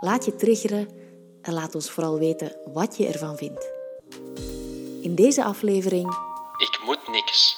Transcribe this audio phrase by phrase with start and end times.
[0.00, 0.88] laat je triggeren
[1.42, 3.70] en laat ons vooral weten wat je ervan vindt.
[5.02, 6.08] In deze aflevering
[6.56, 7.56] Ik moet niks.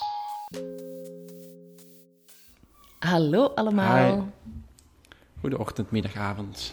[2.98, 4.14] Hallo allemaal.
[4.14, 4.22] Hi.
[5.40, 6.72] Goede ochtend, middag, avond.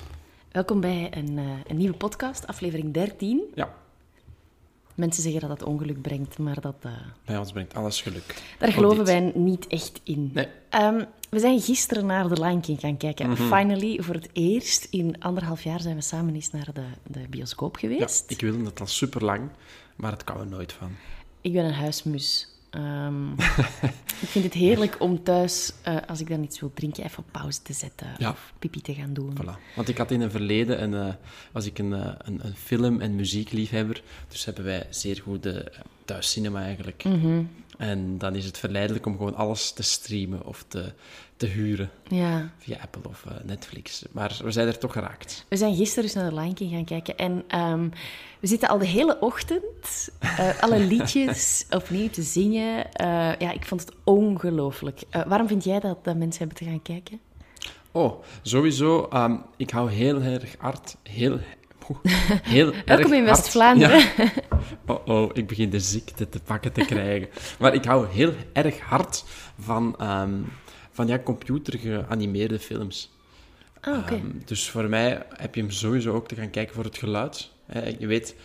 [0.51, 3.51] Welkom bij een, eh, een nieuwe podcast, aflevering 13.
[3.55, 3.73] Ja,
[4.99, 6.91] Mensen zeggen dat het ongeluk brengt, maar dat, eh,
[7.26, 8.41] bij ons brengt alles geluk.
[8.59, 10.31] daar geloven wij niet echt in.
[10.34, 10.48] Nee.
[10.70, 13.30] Ehm, we zijn gisteren naar The Lion King gaan kijken.
[13.30, 13.44] Mhm.
[13.44, 17.80] Finally, voor het eerst in anderhalf jaar zijn we samen eens naar de, de bioscoop
[17.80, 18.31] Ja, geweest.
[18.31, 19.49] ik wilde het al super lang,
[19.95, 20.91] maar het kan er nooit van.
[21.41, 22.47] Ik ben een huismus.
[22.70, 23.31] Ehm,
[24.23, 27.31] ik vind het heerlijk om thuis, eh, als ik dan iets wil drinken, even op
[27.31, 28.30] pauze te zetten Ja.
[28.30, 29.34] of pipi te gaan doen.
[29.42, 29.75] Voilà.
[29.75, 31.16] Want ik had in het verleden, een,
[31.52, 35.72] was ik een, eh, een, een film- en muziekliefhebber, dus hebben wij zeer goede
[36.13, 37.03] thuiscinema eigenlijk.
[37.03, 37.43] Mhm.
[37.77, 40.93] En dan is het verleidelijk om gewoon alles te streamen of te,
[41.38, 42.51] te huren Ja.
[42.57, 44.03] via Apple of eh, Netflix.
[44.11, 45.45] Maar we zijn er toch geraakt.
[45.49, 47.89] We zijn gisteren dus naar de Lion King gaan kijken en ehm,
[48.39, 52.91] we zitten al de hele ochtend eh, alle liedjes opnieuw te zingen.
[52.94, 53.07] Eh,
[53.39, 55.01] ja, ik vond het ongelooflijk.
[55.27, 57.19] Waarom vind jij dat, dat mensen hebben te gaan kijken?
[57.91, 59.07] Oh, sowieso.
[59.11, 61.39] ehm, ik hou heel erg hard, heel,
[62.55, 63.99] heel Welkom in West-Vlaanderen.
[63.99, 64.07] Ja.
[64.85, 67.29] Oh, oh, ik begin de ziekte te pakken te krijgen.
[67.59, 69.23] maar ik hou heel erg hard
[69.59, 70.33] van, ehm,
[70.91, 73.11] van ja, computergeanimeerde films.
[73.81, 74.13] Ah, oké.
[74.13, 77.51] Ehm, dus voor mij heb je hem sowieso ook te gaan kijken voor het geluid.
[77.99, 78.35] Je weet,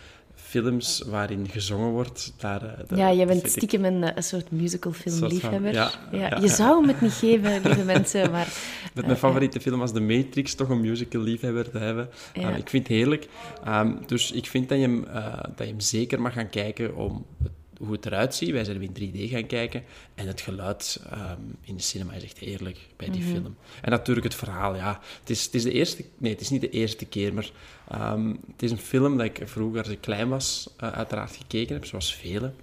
[0.61, 2.61] films waarin gezongen wordt, daar...
[2.63, 5.73] eh, daar ja, jij bent ik- stiekem een, eh, een soort musicalfilm-liefhebber.
[5.73, 5.81] Van-
[6.19, 6.53] ja, ja, je ja.
[6.53, 8.47] zou hem het niet geven, lieve mensen, maar...
[8.93, 12.09] Met eh, mijn favoriete film als The Matrix toch een musical-liefhebber te hebben.
[12.33, 12.41] Ja.
[12.41, 13.27] Ehm, ik vind het heerlijk.
[13.63, 16.95] Ehm, dus ik vind dat je, hem, eh, dat je hem zeker mag gaan kijken
[16.95, 18.51] om het- hoe het eruit ziet.
[18.51, 19.83] Wij zijn in 3D gaan kijken.
[20.15, 23.55] En het geluid ehm, in de cinema is echt heerlijk bij die film.
[23.81, 24.99] En natuurlijk het verhaal, ja.
[25.19, 26.05] Het is, het is de eerste...
[26.17, 27.51] Nee, het is niet de eerste keer, maar...
[27.89, 31.75] ehm, het is een film dat ik vroeger, als ik klein was, eh, uiteraard gekeken
[31.75, 32.55] heb, zoals velen.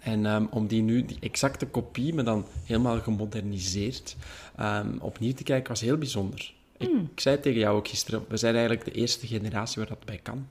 [0.00, 4.16] En ehm, om die nu, die exacte kopie, maar dan helemaal gemoderniseerd,
[5.00, 6.54] opnieuw te kijken, was heel bijzonder.
[6.76, 10.04] Ik, ik zei tegen jou ook gisteren, we zijn eigenlijk de eerste generatie waar dat
[10.04, 10.46] bij kan.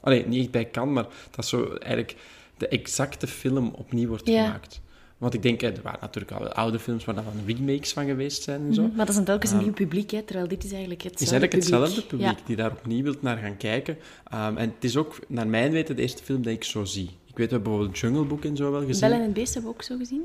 [0.00, 2.16] Allee, niet echt bij kan, maar dat zo eigenlijk
[2.56, 4.44] de exacte film opnieuw wordt Ja.
[4.44, 4.80] gemaakt.
[5.18, 8.06] Want ik denk, eh, er waren natuurlijk al oude films waar dan van remakes van
[8.06, 8.80] geweest zijn en zo.
[8.82, 11.12] Mhm, Maar dat is dan telkens een nieuw publiek, hè, terwijl dit is eigenlijk Het
[11.14, 12.46] is hetzelfde eigenlijk hetzelfde publiek Ja.
[12.46, 13.98] die daar opnieuw wilt naar gaan kijken.
[14.24, 17.10] Ehm, en het is ook, naar mijn weten, de eerste film die ik zo zie.
[17.26, 19.00] Ik weet, we hebben bijvoorbeeld Jungle Book en zo wel gezien.
[19.00, 20.22] Bellen en het Beest hebben we ook zo gezien.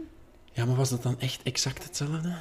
[0.53, 2.33] Ja, maar was dat dan echt exact hetzelfde?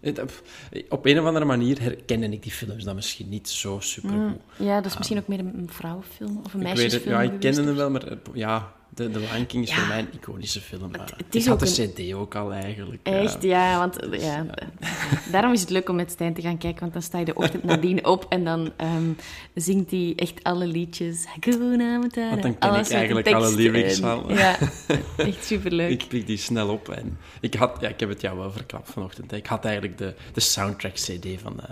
[0.00, 0.42] Het- op-
[0.88, 4.66] Op een of andere manier herkende ik die films dan misschien niet zo super goed.
[4.66, 7.32] Ja, dat is misschien ook meer een vrouwenfilm of een Ik weet meisjesfilm het, ja,
[7.32, 9.76] ik kende hem wel, maar eh, ja, de, de Lion King is Ja.
[9.76, 10.90] voor mij een iconische film.
[10.90, 13.00] Maar het is ik had de cd ook al eigenlijk.
[13.02, 13.70] Echt, ja.
[13.70, 14.46] ja, want eh, ja,
[15.32, 17.34] daarom is het leuk om met Stijn te gaan kijken, want dan sta je de
[17.34, 19.10] ochtend nadien op en dan ehm,
[19.54, 21.24] zingt hij echt alle liedjes.
[21.40, 24.24] Want dan ken alles ik eigenlijk alle lyrics van.
[24.28, 24.58] Ja,
[25.16, 25.90] echt superleuk.
[25.90, 26.88] Ik pik die snel op.
[26.88, 29.30] En ik, had, ja, ik heb het jou wel verklapt vanochtend.
[29.30, 29.36] hè.
[29.36, 31.68] Ik had eigenlijk de, de soundtrack-cd van eh,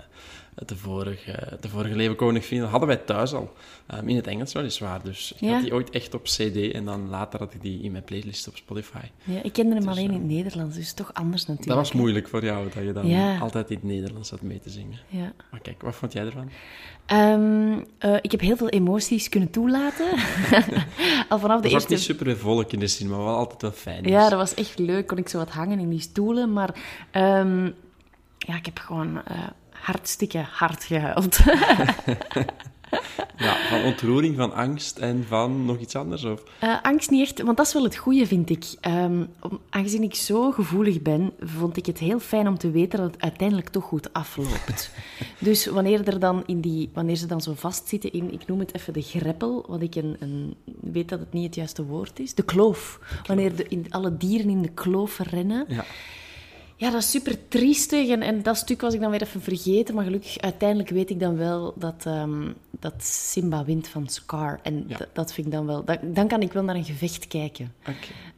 [0.55, 2.69] de, vorige, de vorige Leven Koning Vrienden.
[2.69, 3.53] hadden wij thuis al.
[3.87, 5.03] Ehm, in het Engels weliswaar.
[5.03, 5.53] Dus ik Ja.
[5.53, 6.71] had die ooit echt op cd.
[6.71, 8.97] En dan later had ik die in mijn playlist op Spotify.
[9.23, 11.67] Ja, ik kende hem alleen in het Nederlands, dus toch anders natuurlijk.
[11.67, 13.37] Dat was moeilijk voor jou, dat je dan Ja.
[13.37, 14.99] altijd in het Nederlands zat mee te zingen.
[15.07, 15.33] Ja.
[15.51, 16.49] Maar kijk, wat vond jij ervan?
[17.05, 20.07] Ehm, eh, ik heb heel veel emoties kunnen toelaten.
[21.29, 23.71] Al vanaf de Het was eerste niet super volk in de cinema, wat altijd wel
[23.71, 24.03] fijn.
[24.03, 25.07] Ja, dat was echt leuk.
[25.07, 26.53] Kon ik zo wat hangen in die stoelen.
[26.53, 26.75] Maar
[27.11, 27.65] ehm,
[28.37, 29.37] ja, ik heb gewoon eh,
[29.85, 31.37] hartstikke hard gehuild.
[33.37, 36.23] Ja, van ontroering, van angst en van nog iets anders?
[36.23, 36.43] Of?
[36.59, 38.65] Eh, angst niet echt, want dat is wel het goede, vind ik.
[39.41, 43.11] Om- aangezien ik zo gevoelig ben, vond ik het heel fijn om te weten dat
[43.13, 44.91] het uiteindelijk toch goed afloopt.
[45.39, 48.75] dus wanneer, er dan in die, wanneer ze dan zo vastzitten in, ik noem het
[48.75, 52.33] even de greppel, wat ik een, een, weet dat het niet het juiste woord is,
[52.33, 52.99] de kloof.
[53.25, 55.65] Wanneer de, in, alle dieren in de kloof rennen.
[55.67, 55.85] Ja.
[56.85, 58.09] Ja, dat is super triestig.
[58.09, 59.95] En, en dat stuk was ik dan weer even vergeten.
[59.95, 64.59] Maar gelukkig, uiteindelijk weet ik dan wel dat, ehm, dat Simba wint van Scar.
[64.63, 64.97] En Ja.
[65.13, 65.83] dat, vind ik dan wel...
[65.83, 67.73] Dan, dan kan ik wel naar een gevecht kijken.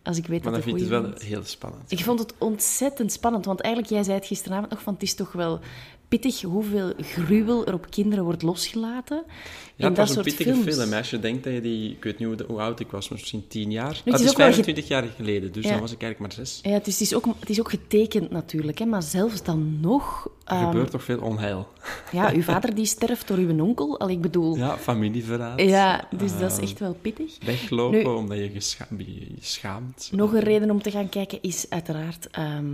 [0.03, 1.21] Als ik weet Maar dat dan vind je het wel wint.
[1.21, 1.91] heel spannend.
[1.91, 3.45] Ik vond het ontzettend spannend.
[3.45, 5.59] Want eigenlijk, jij zei het gisteravond nog, van het is toch wel
[6.07, 9.23] pittig hoeveel gruwel er op kinderen wordt losgelaten.
[9.25, 9.33] Ja,
[9.75, 10.77] in het dat was een soort pittige films.
[10.79, 10.93] film.
[10.93, 11.91] Als je denkt dat je die...
[11.91, 13.91] Ik weet niet hoe, hoe oud ik was, maar misschien tien jaar.
[13.91, 15.71] is Ah, het is wel ge- 25 jaar geleden, dus Ja.
[15.71, 16.59] dan was ik eigenlijk maar zes.
[16.63, 19.77] Ja, het is, het is, ook, het is ook getekend natuurlijk, hè, maar zelfs dan
[19.81, 20.29] nog...
[20.45, 21.67] Er ehm, gebeurt toch veel onheil.
[22.11, 23.99] ja, uw vader die sterft door uw onkel.
[23.99, 24.55] Al ik bedoel...
[24.55, 25.57] Ja, Ja, familieverraad.
[26.17, 27.37] dus dat is Eh, echt wel pittig.
[27.45, 28.51] Weglopen Nu- omdat je
[28.97, 30.09] je schaamt.
[30.11, 32.65] Nog een reden om te gaan kijken is uiteraard ehm,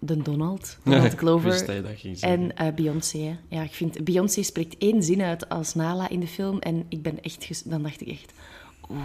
[0.00, 1.78] de Donald, Donald Glover.
[2.20, 3.38] En eh, Beyoncé.
[3.48, 4.04] Ja, ik vind...
[4.04, 6.58] Beyoncé spreekt één zin uit als Nala in de film.
[6.58, 7.44] En ik ben echt...
[7.44, 8.32] ges- Dan dacht ik echt...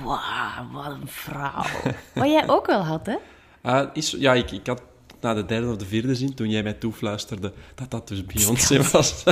[0.04, 1.66] Wauw, wat een vrouw.
[2.16, 3.16] Wat jij ook wel had, hè?
[3.62, 4.82] Ah, is, ja, ik, ik had
[5.22, 8.82] na de derde of de vierde zin, toen jij mij toefluisterde, dat dat dus Beyoncé
[8.92, 9.24] was.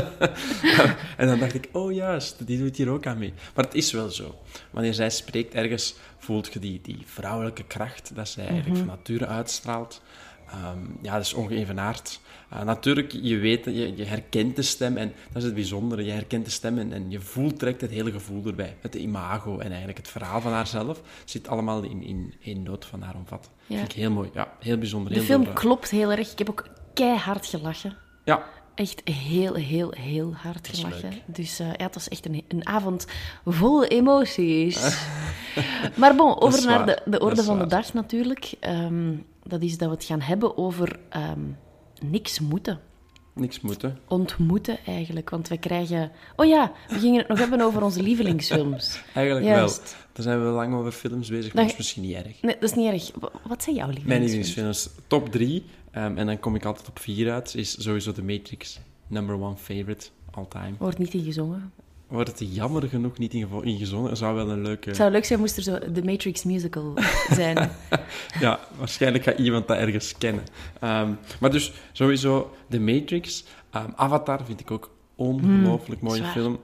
[1.17, 3.33] en dan dacht ik, oh juist, die doet hier ook aan mee.
[3.55, 4.35] Maar het is wel zo.
[4.71, 9.25] Wanneer zij spreekt, ergens voelt je die, die vrouwelijke kracht dat zij eigenlijk van nature
[9.27, 10.01] uitstraalt.
[10.53, 12.19] Ehm, ja, dat is ongeëvenaard.
[12.53, 16.03] Uh, natuurlijk, je weet, je, je herkent de stem en dat is het bijzondere.
[16.05, 18.77] Je herkent de stem en, en je voelt direct het hele gevoel erbij.
[18.81, 23.01] Het imago en eigenlijk het verhaal van haarzelf zit allemaal in, in één noot van
[23.01, 23.49] haar omvat.
[23.65, 23.77] Ja.
[23.77, 24.29] Vind ik heel mooi.
[24.33, 25.09] Ja, heel bijzonder.
[25.13, 26.31] De heel film door- klopt heel erg.
[26.31, 27.95] Ik heb ook keihard gelachen.
[28.23, 28.43] Ja,
[28.75, 31.13] Echt heel, heel, heel hard gelachen.
[31.25, 33.05] Dus eh, ja, het was echt een, een avond
[33.45, 34.97] vol emoties.
[35.95, 38.53] maar bon, over naar de, de orde van de dag natuurlijk.
[38.59, 41.41] Ehm, dat is dat we het gaan hebben over ehm,
[42.01, 42.79] niks moeten.
[43.33, 43.97] Niks moeten.
[44.07, 45.29] Ontmoeten eigenlijk.
[45.29, 46.11] Want we krijgen...
[46.35, 49.01] Oh ja, we gingen het nog hebben over onze lievelingsfilms.
[49.15, 49.77] Eigenlijk Juist.
[49.83, 50.01] wel.
[50.13, 52.41] Daar zijn we lang over films bezig, maar Dat- is misschien niet erg.
[52.41, 53.11] Nee, dat is niet erg.
[53.19, 54.47] Wa- Wat zijn jouw Mijn lievelingsfilms?
[54.47, 58.23] lievelingsfilms, top drie, ehm, en dan kom ik altijd op vier uit, is sowieso The
[58.23, 58.79] Matrix.
[59.07, 60.73] Number one favorite, all time.
[60.77, 61.71] Wordt niet ingezongen.
[62.13, 64.87] Wordt het jammer genoeg niet ingezongen, zou wel een leuke...
[64.87, 66.93] Het zou leuk zijn moest er zo de Matrix musical
[67.39, 67.69] zijn.
[68.39, 70.43] Ja, waarschijnlijk gaat iemand dat ergens kennen.
[70.79, 73.43] Ehm, maar dus sowieso The Matrix.
[73.69, 76.31] Ehm, Avatar vind ik ook ongelooflijk mooie zwaar.
[76.31, 76.59] film.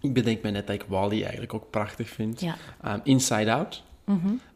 [0.00, 2.40] Ik bedenk mij net dat ik Wally eigenlijk ook prachtig vind.
[2.40, 2.56] Ja.
[2.82, 3.82] Ehm, Inside Out.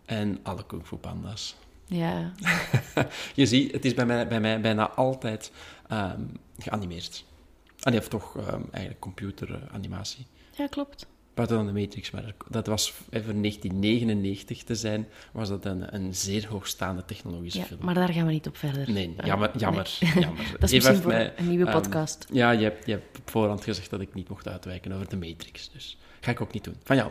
[0.04, 1.56] En alle Kung Fu Panda's.
[1.86, 2.32] Ja.
[3.34, 5.52] Je ziet, het is bij mij, bij mij bijna altijd
[6.58, 7.24] geanimeerd.
[7.84, 10.26] Ah, nee, of toch ehm, eigenlijk computeranimatie.
[10.56, 11.06] ja, klopt.
[11.34, 16.14] Buiten dan de Matrix, maar dat was even 1999 te zijn, was dat een, een
[16.14, 17.84] zeer hoogstaande technologische Ja, film.
[17.84, 18.90] maar daar gaan we niet op verder.
[18.90, 20.44] Nee, Eh, jammer, jammer, jammer.
[20.60, 22.26] Dat is Eva misschien heeft voor mij, een nieuwe ehm, podcast.
[22.32, 25.16] ja, je hebt, je hebt op voorhand gezegd dat ik niet mocht uitwijken over de
[25.16, 26.76] Matrix, dus ga ik ook niet doen.
[26.84, 27.10] Van jou?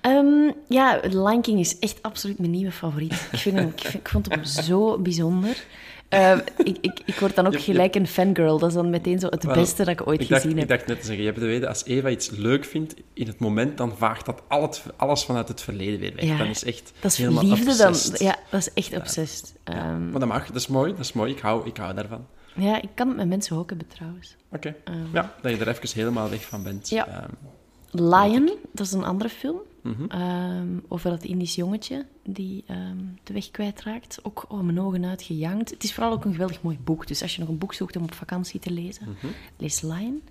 [0.00, 3.28] Ehm, ja, Lion King is echt absoluut mijn nieuwe favoriet.
[3.32, 5.64] Ik, vind hem, ik, vind- ik vond hem zo bijzonder.
[6.12, 8.58] Ehm, ik, ik, ik word dan ook gelijk een fangirl.
[8.58, 10.78] Dat is dan meteen zo het beste dat ik ooit ik dacht, gezien ik heb.
[10.78, 13.38] dacht net te zeggen, je hebt te weten, als Eva iets leuk vindt in het
[13.38, 16.24] moment, dan vaagt dat al het, alles vanuit het verleden weer weg.
[16.24, 17.94] Ja, dan is echt Dat is helemaal liefde dan.
[18.26, 19.54] Ja, dat is echt obsessed.
[19.64, 21.32] Ja, Ehm, maar dat mag, dat is mooi, dat is mooi.
[21.32, 22.26] Ik hou, ik hou daarvan.
[22.54, 24.36] ja, ik kan het met mensen ook hebben trouwens.
[24.52, 24.74] Oké.
[25.12, 26.88] ja, dat je er even helemaal weg van bent.
[26.88, 27.06] Ja.
[27.08, 27.30] Ehm,
[27.92, 29.58] Lion, dat is een andere film.
[29.82, 30.04] Mhm.
[30.08, 34.18] Ehm, over dat Indisch jongetje die ehm, de weg kwijtraakt.
[34.22, 35.70] Ook oh, mijn ogen uitgejankt.
[35.70, 37.06] Het is vooral ook een geweldig mooi boek.
[37.06, 39.26] Dus als je nog een boek zoekt om op vakantie te lezen, Mhm.
[39.56, 40.22] lees Lion.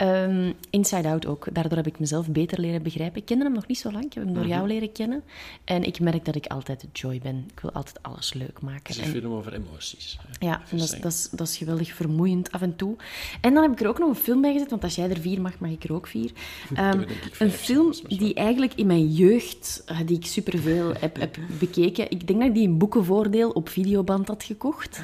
[0.00, 1.46] Ehm, Inside Out ook.
[1.52, 3.20] Daardoor heb ik mezelf beter leren begrijpen.
[3.20, 4.04] Ik kende hem nog niet zo lang.
[4.04, 4.52] Ik heb hem door Mhm.
[4.52, 5.22] jou leren kennen.
[5.64, 7.44] En ik merk dat ik altijd joy ben.
[7.52, 8.90] Ik wil altijd alles leuk het maken.
[8.90, 10.18] is een En- film over emoties.
[10.38, 10.46] hè.
[10.46, 12.96] ja, en dat is, dat, is, dat is geweldig vermoeiend af en toe.
[13.40, 15.20] En dan heb ik er ook nog een film bij gezet, want als jij er
[15.20, 16.30] vier mag, mag ik er ook vier.
[16.74, 21.36] Ehm, ik een film die eigenlijk in mijn jeugd, eh, die ik superveel heb, heb
[21.58, 22.10] bekeken.
[22.10, 25.00] Ik denk dat ik die in boekenvoordeel op videoband had gekocht.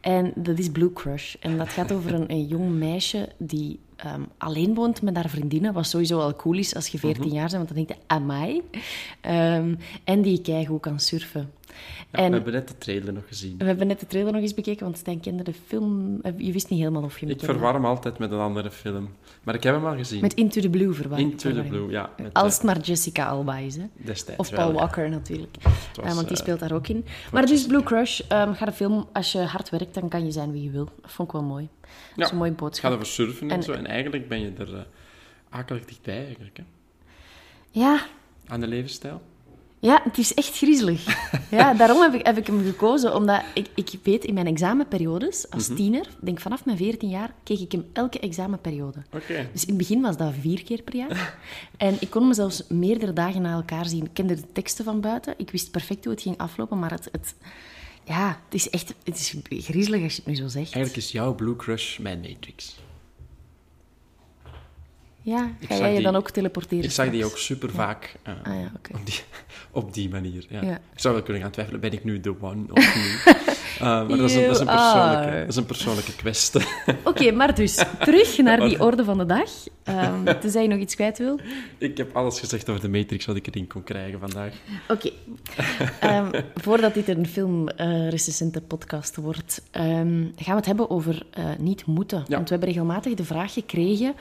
[0.00, 1.34] En dat is Blue Crush.
[1.40, 5.72] En dat gaat over een, een jong meisje die ehm, alleen woont met haar vriendinnen.
[5.72, 7.34] Wat sowieso al cool is als je 14 Mhm.
[7.34, 8.62] jaar bent, want dan denk je, amai.
[9.20, 11.50] Ehm, en die keigoed kan surfen.
[12.12, 13.58] Ja, en We hebben net de trailer nog gezien.
[13.58, 16.18] we hebben net de trailer nog eens bekeken, want Stijn kende de film.
[16.22, 17.52] eh, Je wist niet helemaal of je hem Ik kende.
[17.52, 19.08] verwar hem altijd met een andere film.
[19.42, 20.20] Maar ik heb hem al gezien.
[20.20, 21.62] Met Into the Blue verwar Into the.
[21.62, 22.10] Blue, ja.
[22.22, 23.84] Met, Als eh, het maar Jessica Alba is, hè.
[23.94, 24.78] destijds Of wel, Paul ja.
[24.78, 25.56] Walker natuurlijk.
[25.94, 27.04] was, Eh, want die speelt daar ook in.
[27.32, 28.20] Maar het is Blue Crush.
[28.28, 30.84] ehm gaat een film, als je hard werkt, dan kan je zijn wie je wil.
[30.84, 31.68] Dat vond ik wel mooi.
[32.16, 32.84] Dat is een mooie boodschap.
[32.90, 33.72] gaat over surfen en, En- zo.
[33.72, 34.80] En eigenlijk ben je er eh,
[35.50, 36.62] akelig dichtbij, eigenlijk, hè?
[37.70, 38.00] Ja,
[38.46, 39.22] Aan de levensstijl.
[39.80, 41.04] Ja, het is echt griezelig.
[41.50, 43.14] ja, daarom heb ik, heb ik hem gekozen.
[43.14, 45.76] Omdat ik, ik weet, in mijn examenperiodes, als Mhm.
[45.76, 49.02] tiener, denk vanaf mijn 14 jaar, keek ik hem elke examenperiode.
[49.12, 49.48] Oké.
[49.52, 51.38] Dus in het begin was dat vier keer per jaar.
[51.76, 54.04] En ik kon me zelfs meerdere dagen na elkaar zien.
[54.04, 55.34] Ik kende de teksten van buiten.
[55.36, 57.08] Ik wist perfect hoe het ging aflopen, maar het...
[57.12, 57.34] het
[58.04, 60.72] ja, het is echt het is griezelig als je het nu zo zegt.
[60.74, 62.76] Eigenlijk is jouw Blue Crush mijn Matrix.
[65.22, 66.84] Ja, ga jij je die- dan ook teleporteren?
[66.84, 69.20] Ik zag die ook super vaak eh, Ah ja, op, die,
[69.70, 70.46] op die manier.
[70.48, 70.62] Ja.
[70.62, 70.74] Ja.
[70.92, 73.36] Ik zou wel kunnen gaan twijfelen, ben ik nu de one of niet?
[73.80, 76.60] Eh, maar dat is, een, dat, is een persoonlijke, dat is een persoonlijke kwestie.
[77.04, 79.50] Oké, maar dus, terug naar die orde van de dag.
[79.82, 81.40] Ehm tenzij je nog iets kwijt wil.
[81.78, 84.52] ik heb alles gezegd over de Matrix wat ik erin kon krijgen vandaag.
[84.88, 85.10] Oké.
[86.00, 91.86] Ehm, voordat dit een filmrecensente podcast wordt, ehm, gaan we het hebben over eh, niet
[91.86, 92.24] moeten.
[92.28, 94.14] Want we hebben regelmatig de vraag gekregen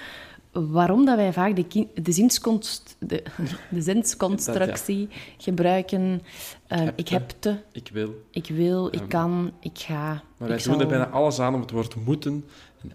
[0.51, 3.23] waarom dat wij vaak de, de, zinsconst, de,
[3.69, 6.21] de zinsconstructie gebruiken.
[6.67, 7.13] Ehm, heb ik te.
[7.13, 8.25] heb te, Ik wil.
[8.31, 10.23] ik wil, ik kan, ik ga.
[10.37, 12.45] Maar wij doen er bijna alles aan om het woord moeten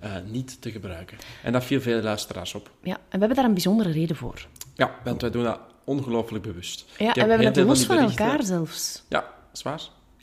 [0.00, 1.18] eh, niet te gebruiken.
[1.42, 2.70] En dat viel veel luisteraars op.
[2.82, 4.46] Ja, en we hebben daar een bijzondere reden voor.
[4.74, 6.84] Ja, want wij doen dat ongelooflijk bewust.
[6.98, 9.02] Ja, Ik en we hebben het los van elkaar zelfs.
[9.08, 9.82] Ja, zwaar.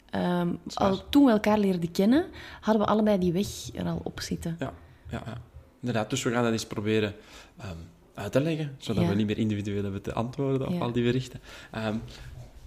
[0.09, 2.25] Ehm, al toen we elkaar leerden kennen,
[2.61, 4.55] hadden we allebei die weg er al op zitten.
[4.59, 4.73] Ja,
[5.09, 5.41] ja, ja.
[5.81, 7.13] Inderdaad, dus we gaan dat eens proberen
[7.57, 7.75] ehm,
[8.13, 9.09] uit te leggen, zodat Ja.
[9.09, 10.79] we niet meer individueel hebben te antwoorden op Ja.
[10.79, 11.39] al die berichten.
[11.71, 11.95] Ehm,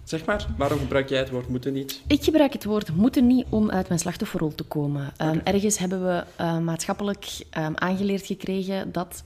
[0.04, 2.02] zeg maar, waarom gebruik jij het woord moeten niet?
[2.06, 5.12] Ik gebruik het woord moeten niet om uit mijn slachtofferrol te komen.
[5.16, 7.26] Ehm, ergens hebben we eh, maatschappelijk
[7.74, 9.24] aangeleerd gekregen dat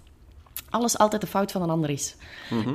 [0.70, 2.16] alles altijd de fout van een ander is.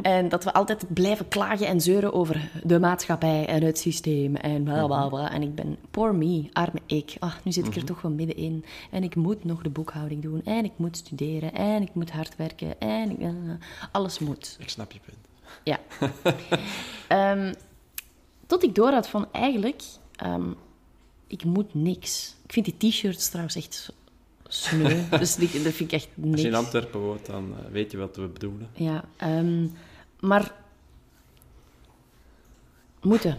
[0.02, 4.64] En dat we altijd blijven klagen en zeuren over de maatschappij en het systeem en
[4.64, 5.32] bla bla bla.
[5.32, 7.16] En ik ben, poor me, arme ik.
[7.20, 8.66] Ah, nu zit ik er toch wel middenin.
[8.92, 10.42] En ik moet nog de boekhouding doen.
[10.46, 11.54] En ik moet studeren.
[11.54, 12.80] En ik moet hard werken.
[12.80, 13.30] En ik, eh,
[13.92, 14.58] alles moet.
[14.60, 15.18] Ik snap je punt.
[15.64, 15.80] Ja.
[17.08, 17.54] Ehm,
[18.48, 19.84] tot ik door had van eigenlijk,
[20.16, 20.52] ehm,
[21.28, 22.36] ik moet niks.
[22.44, 23.94] Ik vind die t-shirts trouwens echt
[24.54, 24.96] sneu.
[25.20, 26.56] dus die, dat vind ik echt Als je in.
[26.56, 28.70] Antwerpen woont, dan eh, weet je wat we bedoelen.
[28.74, 29.68] Ja, ehm,
[30.20, 30.52] maar
[33.02, 33.38] moeten.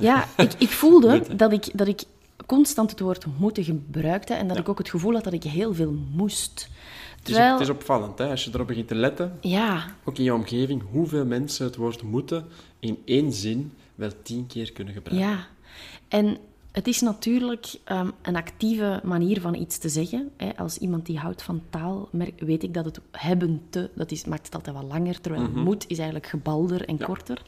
[0.00, 1.36] Ja, ik, ik voelde Moeten.
[1.36, 2.02] dat ik, dat ik
[2.46, 4.62] constant het woord moeten gebruikte en dat Ja.
[4.62, 6.68] ik ook het gevoel had dat ik heel veel moest.
[7.18, 8.30] Het is, het is opvallend, hè?
[8.30, 12.02] als je erop begint te letten, ja, ook in je omgeving, hoeveel mensen het woord
[12.02, 12.46] moeten
[12.78, 15.28] in één zin wel tien keer kunnen gebruiken.
[15.30, 15.46] Ja,
[16.08, 16.36] en
[16.74, 20.30] het is natuurlijk ehm, een actieve manier van iets te zeggen.
[20.36, 20.56] Hè.
[20.56, 24.24] Als iemand die houdt van taal, merk- weet ik dat het hebben te, dat is,
[24.24, 27.42] maakt het altijd wat langer, terwijl moet is eigenlijk gebalder en korter.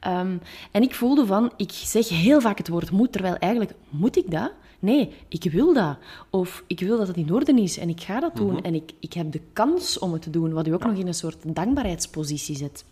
[0.00, 0.36] Ehm,
[0.70, 4.30] en ik voelde van, ik zeg heel vaak het woord moet, terwijl eigenlijk moet ik
[4.30, 4.52] dat?
[4.78, 5.96] Nee, ik wil dat.
[6.30, 8.62] Of ik wil dat het in orde is en ik ga dat doen.
[8.62, 11.06] En ik, ik heb de kans om het te doen, wat u ook nog in
[11.06, 12.84] een soort dankbaarheidspositie zet.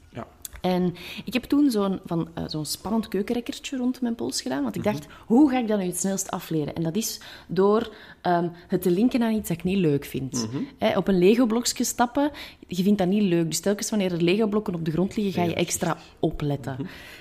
[0.64, 0.94] En
[1.24, 4.62] ik heb toen zo'n van, eh, zo'n spannend keukenrekkertje rond mijn pols gedaan.
[4.62, 6.74] Want ik dacht, hoe ga ik dat nu het snelst afleren?
[6.74, 10.48] En dat is door ehm, het te linken aan iets dat ik niet leuk vind.
[10.78, 12.30] Hè, op een Lego-blokje stappen,
[12.66, 13.46] je vindt dat niet leuk.
[13.46, 16.76] Dus telkens wanneer er Lego-blokken op de grond liggen, ga je extra opletten.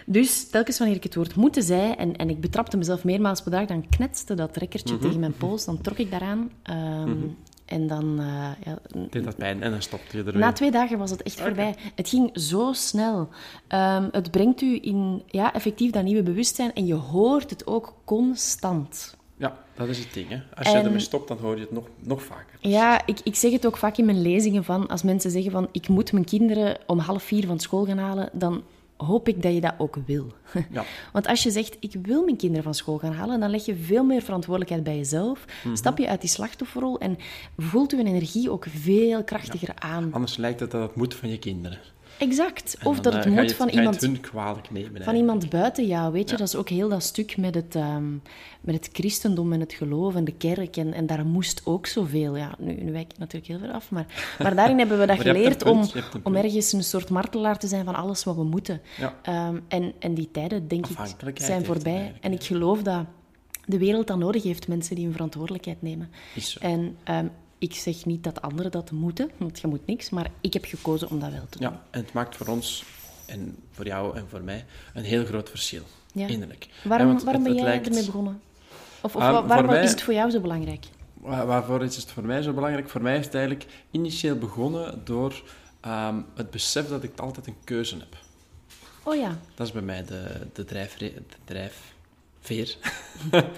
[0.05, 3.51] Dus telkens wanneer ik het woord moeten zei, en, en ik betrapte mezelf meermaals per
[3.51, 5.65] dag, dan knetste dat rekkertje tegen mijn pols.
[5.65, 6.51] Dan trok ik daaraan.
[6.63, 7.09] ehm,
[7.65, 8.19] En dan...
[8.19, 8.25] eh,
[8.65, 8.77] ja,
[9.09, 10.41] Deed dat pijn en dan stopte je ermee.
[10.41, 11.75] na twee dagen was het echt voorbij.
[11.95, 13.29] Het ging zo snel.
[13.67, 17.93] Ehm, het brengt u in ja, effectief dat nieuwe bewustzijn en je hoort het ook
[18.05, 19.17] constant.
[19.37, 20.29] Ja, dat is het ding.
[20.29, 20.37] Hè.
[20.55, 22.57] Als je En- ermee stopt, dan hoor je het nog, nog vaker.
[22.59, 25.67] Ja, ik, ik zeg het ook vaak in mijn lezingen van als mensen zeggen van
[25.71, 28.63] ik moet mijn kinderen om half vier van school gaan halen, dan
[29.03, 30.33] hoop ik dat je dat ook wil.
[30.71, 30.83] Ja.
[31.13, 33.75] Want als je zegt ik wil mijn kinderen van school gaan halen, dan leg je
[33.75, 35.45] veel meer verantwoordelijkheid bij jezelf.
[35.63, 35.75] Mhm.
[35.75, 37.17] Stap je uit die slachtofferrol en
[37.57, 40.13] voelt je energie ook veel krachtiger aan.
[40.13, 41.79] Anders lijkt het dat het moet van je kinderen.
[42.17, 42.77] Exact.
[42.83, 44.87] Of dan, dat eh, het je moet van iemand hun kwalijk nemen.
[44.87, 45.17] van eigenlijk.
[45.17, 46.37] iemand buiten jou, weet je.
[46.37, 48.11] Dat is ook heel dat stuk met het, ehm,
[48.61, 50.77] met het christendom en het geloof en de kerk.
[50.77, 52.35] En, en daar moest ook zoveel.
[52.35, 54.05] Ja, nu, nu wijk ik natuurlijk heel ver af, maar,
[54.39, 55.85] maar daarin hebben we dat geleerd om,
[56.23, 58.81] om ergens een soort martelaar te zijn van alles wat we moeten.
[58.97, 59.15] Ja.
[59.21, 60.87] Ehm, en, en die tijden, denk
[61.23, 62.13] ik, zijn voorbij.
[62.21, 63.05] En ik geloof dat
[63.65, 66.09] de wereld dat nodig heeft, mensen die hun verantwoordelijkheid nemen.
[66.59, 67.27] En ehm,
[67.63, 71.09] ik zeg niet dat anderen dat moeten, want je moet niks, maar ik heb gekozen
[71.09, 71.69] om dat wel te doen.
[71.69, 72.83] Ja, en het maakt voor ons,
[73.25, 75.83] en voor jou en voor mij, een heel groot verschil.
[76.13, 76.27] Ja.
[76.27, 76.67] Innerlijk.
[76.83, 78.41] Waarom, waarom het- ben jij lijkt- ermee begonnen?
[79.01, 80.85] Of, of Ah, waarom mij- is het voor jou zo belangrijk?
[81.13, 82.89] Waar- Waarvoor is het voor mij zo belangrijk?
[82.89, 85.43] Voor mij is het eigenlijk initieel begonnen door
[85.81, 88.17] ehm, het besef dat ik altijd een keuze heb.
[89.03, 92.77] Oh ja, Dat is bij mij de, de, drijfre- de drijfveer.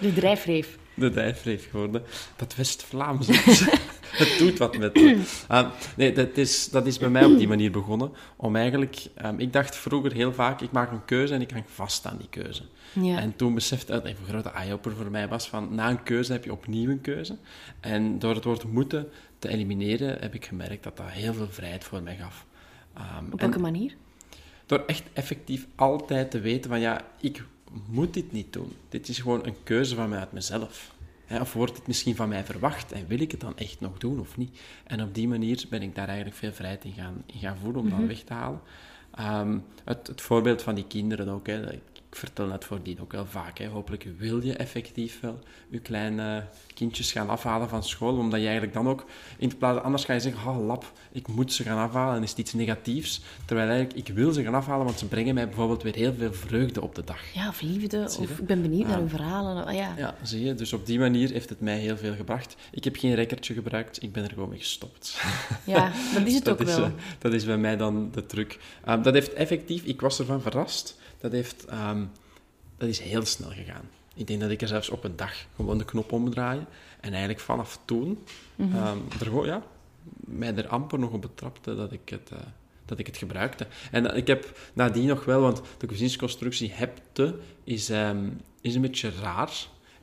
[0.02, 0.78] de drijfreef.
[0.96, 2.04] De drijfveer geworden.
[2.36, 3.28] Dat West-Vlaams.
[4.22, 5.24] het doet wat met me.
[5.48, 8.12] Ah, nee, dat is, dat is bij mij op die manier begonnen.
[8.36, 9.06] Om eigenlijk...
[9.16, 12.18] ehm, ik dacht vroeger heel vaak, ik maak een keuze en ik hang vast aan
[12.18, 12.62] die keuze.
[12.94, 13.20] Ja.
[13.20, 16.44] En toen besefte ik, een grote eye-opener voor mij was van, na een keuze heb
[16.44, 17.38] je opnieuw een keuze.
[17.80, 19.08] En door het woord moeten
[19.40, 22.46] te elimineren, heb ik gemerkt dat dat heel veel vrijheid voor mij gaf.
[22.94, 23.94] Ehm, Op en welke manier?
[24.66, 27.44] door echt effectief altijd te weten van, ja, ik
[27.88, 28.72] moet dit niet doen.
[28.90, 30.94] Dit is gewoon een keuze van mij uit mezelf.
[31.30, 34.20] Of wordt het misschien van mij verwacht en wil ik het dan echt nog doen
[34.20, 34.60] of niet?
[34.84, 37.82] En op die manier ben ik daar eigenlijk veel vrijheid in gaan, in gaan voelen
[37.82, 38.62] om dat weg te halen.
[39.16, 41.82] Ehm, het, het voorbeeld van die kinderen ook, hè, ik,
[42.16, 43.58] ik vertel het voordien ook wel vaak.
[43.58, 43.68] Hè.
[43.68, 46.44] Hopelijk wil je effectief wel je kleine
[46.74, 49.06] kindjes gaan afhalen van school, omdat je eigenlijk dan ook,
[49.38, 52.30] in plaats anders ga je zeggen, oh lap, ik moet ze gaan afhalen en is
[52.30, 53.22] het iets negatiefs.
[53.46, 56.34] Terwijl eigenlijk, ik wil ze gaan afhalen, want ze brengen mij bijvoorbeeld weer heel veel
[56.34, 57.34] vreugde op de dag.
[57.34, 59.76] Ja, of liefde, of ik ben benieuwd naar hun verhalen.
[59.76, 59.94] Ja.
[59.98, 60.54] ja, zie je.
[60.56, 62.56] Dus op die manier heeft het mij heel veel gebracht.
[62.72, 65.18] Ik heb geen rekkertje gebruikt, ik ben er gewoon mee gestopt.
[65.66, 66.86] Ja, dat is het dat ook is, wel.
[66.86, 68.60] eh, dat is bij mij dan de truc.
[68.90, 72.12] Um, dat heeft effectief, ik was ervan verrast, dat, heeft, um,
[72.78, 73.90] dat is heel snel gegaan.
[74.16, 76.68] Ik denk dat ik er zelfs op een dag gewoon de knop omdraaien.
[77.00, 78.08] En eigenlijk vanaf toen,
[78.56, 78.88] mm -hmm.
[78.88, 79.64] um, er gewoon, ja,
[80.20, 82.40] mij er amper nog op betrapte dat ik het, uh,
[82.86, 83.68] dat ik het gebruikte.
[83.92, 88.82] En uh, ik heb nadien nog wel, want de cuisinesconstructie hebte is, um, is een
[88.82, 89.52] beetje raar.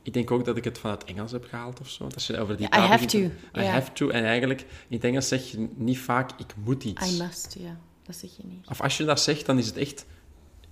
[0.01, 2.07] Ik denk ook dat ik het van het Engels heb gehaald of zo.
[2.07, 3.17] Dat je over die yeah, I have to.
[3.17, 3.71] I yeah.
[3.71, 4.09] have to.
[4.09, 7.13] En eigenlijk, in het Engels zeg je niet vaak, ik moet iets.
[7.13, 7.77] I must, ja.
[8.03, 8.67] Dat zeg je niet.
[8.69, 10.05] Of als je dat zegt, dan is het echt...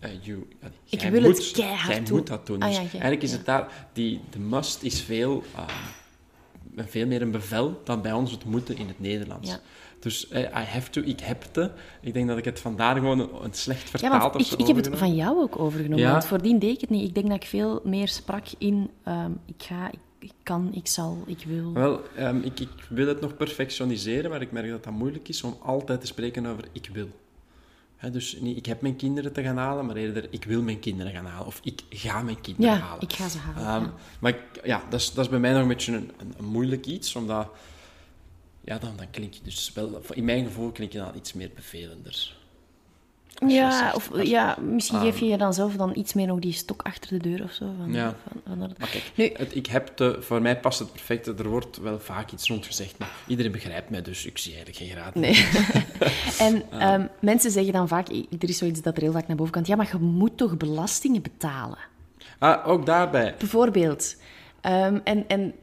[0.06, 0.48] Uh, you,
[0.90, 2.18] ik wil moet, het keihard Jij doen.
[2.18, 2.60] moet dat doen.
[2.60, 3.38] Dus ah, ja, ja, eigenlijk is ja.
[3.38, 3.88] het daar...
[3.94, 8.78] Die, de must is veel, uh, veel meer een bevel dan bij ons het moeten
[8.78, 9.58] in het Nederlands.
[10.00, 11.72] Dus uh, I have to, ik heb te.
[12.02, 14.76] Ik denk dat ik het vandaar gewoon een, een slecht vertaald of ik, ik heb
[14.76, 16.12] het van jou ook overgenomen.
[16.12, 17.08] Want voordien deed ik het niet.
[17.08, 20.88] Ik denk dat ik veel meer sprak in um, ik ga, ik, ik, kan, ik
[20.88, 21.74] zal, ik wil.
[21.74, 25.44] Wel, um, ik, ik wil het nog perfectioniseren, maar ik merk dat dat moeilijk is
[25.44, 27.10] om altijd te spreken over ik wil.
[28.02, 30.80] He, dus niet ik heb mijn kinderen te gaan halen, maar eerder ik wil mijn
[30.80, 31.48] kinderen gaan halen.
[31.48, 33.02] Of ik ga mijn kinderen ja, halen.
[33.04, 33.82] ik ga ze halen.
[33.82, 33.94] Um, ja.
[34.20, 36.46] Maar ik, ja, dat is, dat is bij mij nog een beetje een, een, een
[36.46, 37.50] moeilijk iets, omdat...
[38.62, 40.02] Ja, dan, dan klink je dus wel...
[40.14, 42.38] In mijn gevoel klink je dan iets meer bevelender.
[43.48, 45.04] Ja, of ja, misschien Ah.
[45.04, 47.52] geef je je dan zelf dan iets meer nog die stok achter de deur of
[47.52, 47.66] zo.
[47.80, 48.16] Van, Ja.
[48.28, 51.28] van, van dat- Maar kijk, Nu- het, ik heb te, voor mij past het perfect.
[51.28, 54.86] Er wordt wel vaak iets rond gezegd, maar iedereen begrijpt mij, dus ik zie eigenlijk
[54.86, 55.16] geen raad.
[55.16, 55.46] Nee.
[56.48, 59.54] en ehm, mensen zeggen dan vaak, er is zoiets dat er heel vaak naar boven
[59.54, 61.78] komt, ja, maar je moet toch belastingen betalen?
[62.40, 63.36] Ah, ook daarbij.
[63.38, 64.16] Bijvoorbeeld.
[64.62, 65.54] Ehm, en en de-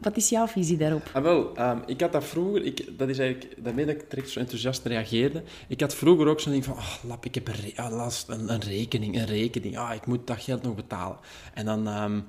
[0.00, 1.10] wat is jouw visie daarop?
[1.12, 4.30] Ah, wel, ehm, ik had dat vroeger, ik, dat is eigenlijk daarmee dat ik direct
[4.30, 5.42] zo enthousiast reageerde.
[5.68, 8.52] Ik had vroeger ook zo'n ding van, oh, lap, ik heb een, ah, last, een,
[8.52, 11.16] een rekening, een rekening, ah, ik moet dat geld nog betalen.
[11.54, 12.20] En dan ehm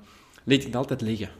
[0.44, 1.30] liet ik het altijd liggen.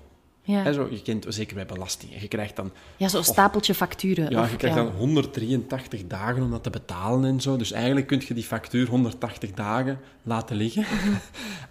[0.53, 2.21] Ja, zo, je kent zeker bij belastingen.
[2.21, 4.31] Je krijgt dan, ja zo'n stapeltje facturen.
[4.31, 7.57] ja, of- je krijgt dan 183 dagen om dat te betalen en zo.
[7.57, 10.85] Dus eigenlijk kun je die factuur 180 dagen laten liggen.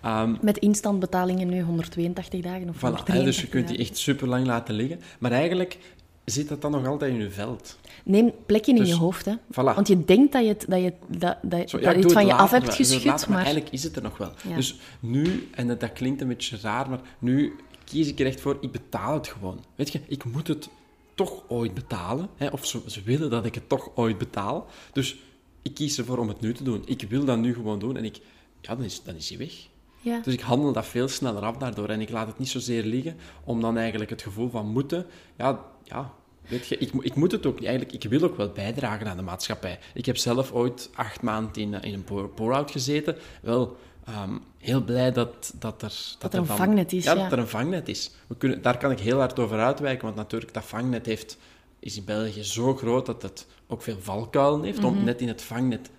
[0.01, 3.97] Ehm, Met instantbetalingen nu 182 dagen of Voilà, 183 hè, dus je kunt die echt
[3.97, 4.99] super lang laten liggen.
[5.19, 5.77] Maar eigenlijk
[6.25, 7.77] zit dat dan nog altijd in je veld.
[8.03, 9.33] Neem plekken in Dus- je hoofd, hè.
[9.51, 9.75] Voilà.
[9.75, 12.43] Want je denkt dat je het, dat je, dat, dat, Zo, dat van je later
[12.43, 13.37] af hebt geschud, maar maar...
[13.37, 14.31] eigenlijk is het er nog wel.
[14.49, 14.55] Ja.
[14.55, 17.55] Dus nu, en dat, dat klinkt een beetje raar, maar nu
[17.89, 19.63] kies ik er echt voor, ik betaal het gewoon.
[19.75, 20.69] Weet je, ik moet het
[21.15, 22.29] toch ooit betalen.
[22.35, 22.47] Hè?
[22.47, 24.67] Of ze, ze willen dat ik het toch ooit betaal.
[24.93, 25.17] Dus
[25.61, 26.81] ik kies ervoor om het nu te doen.
[26.85, 28.19] Ik wil dat nu gewoon doen en ik,
[28.61, 29.67] ja, dan is, dan is hij weg.
[30.01, 30.19] Ja.
[30.19, 33.17] Dus ik handel dat veel sneller af daardoor en ik laat het niet zozeer liggen
[33.43, 35.05] om dan eigenlijk het gevoel van moeten,
[35.37, 36.13] ja, ja
[36.47, 37.69] weet je, ik, ik moet het ook niet.
[37.69, 39.79] Eigenlijk, ik wil ook wel bijdragen aan de maatschappij.
[39.93, 43.15] Ik heb zelf ooit acht maanden in, eh, in een pour- pour-out gezeten.
[43.41, 45.93] Wel, ehm, heel blij dat, dat er...
[46.19, 47.23] Dat, er een dan- vangnet is, Ja, ja.
[47.23, 48.11] dat er een vangnet is.
[48.27, 51.37] We kunnen, daar kan ik heel hard over uitwijken, want natuurlijk, dat vangnet heeft,
[51.79, 54.87] is in België zo groot dat het ook veel valkuilen heeft Mhm.
[54.87, 55.89] om net in het vangnet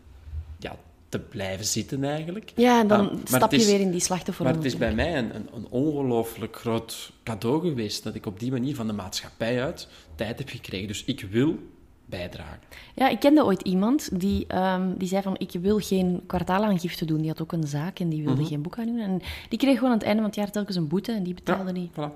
[1.09, 2.53] te blijven zitten eigenlijk.
[2.57, 4.53] Ja, en dan Ah, stap je is- weer in die slachtofferrol.
[4.55, 8.41] maar het is bij mij een, een, een ongelooflijk groot cadeau geweest dat ik op
[8.41, 10.89] die manier van de maatschappij uit tijd heb gekregen.
[10.89, 11.59] Dus ik wil
[12.07, 12.59] bijdragen.
[12.95, 17.19] Ja, ik kende ooit iemand die, ehm, die zei van, ik wil geen kwartaalaangifte doen.
[17.19, 18.49] Die had ook een zaak en die wilde Mhm.
[18.51, 19.07] geen boekhouding doen.
[19.09, 21.35] En die kreeg gewoon aan het einde van het jaar telkens een boete en die
[21.35, 21.91] betaalde niet.
[21.91, 21.95] Voilà.
[21.95, 22.11] Klaar.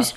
[0.00, 0.14] Dus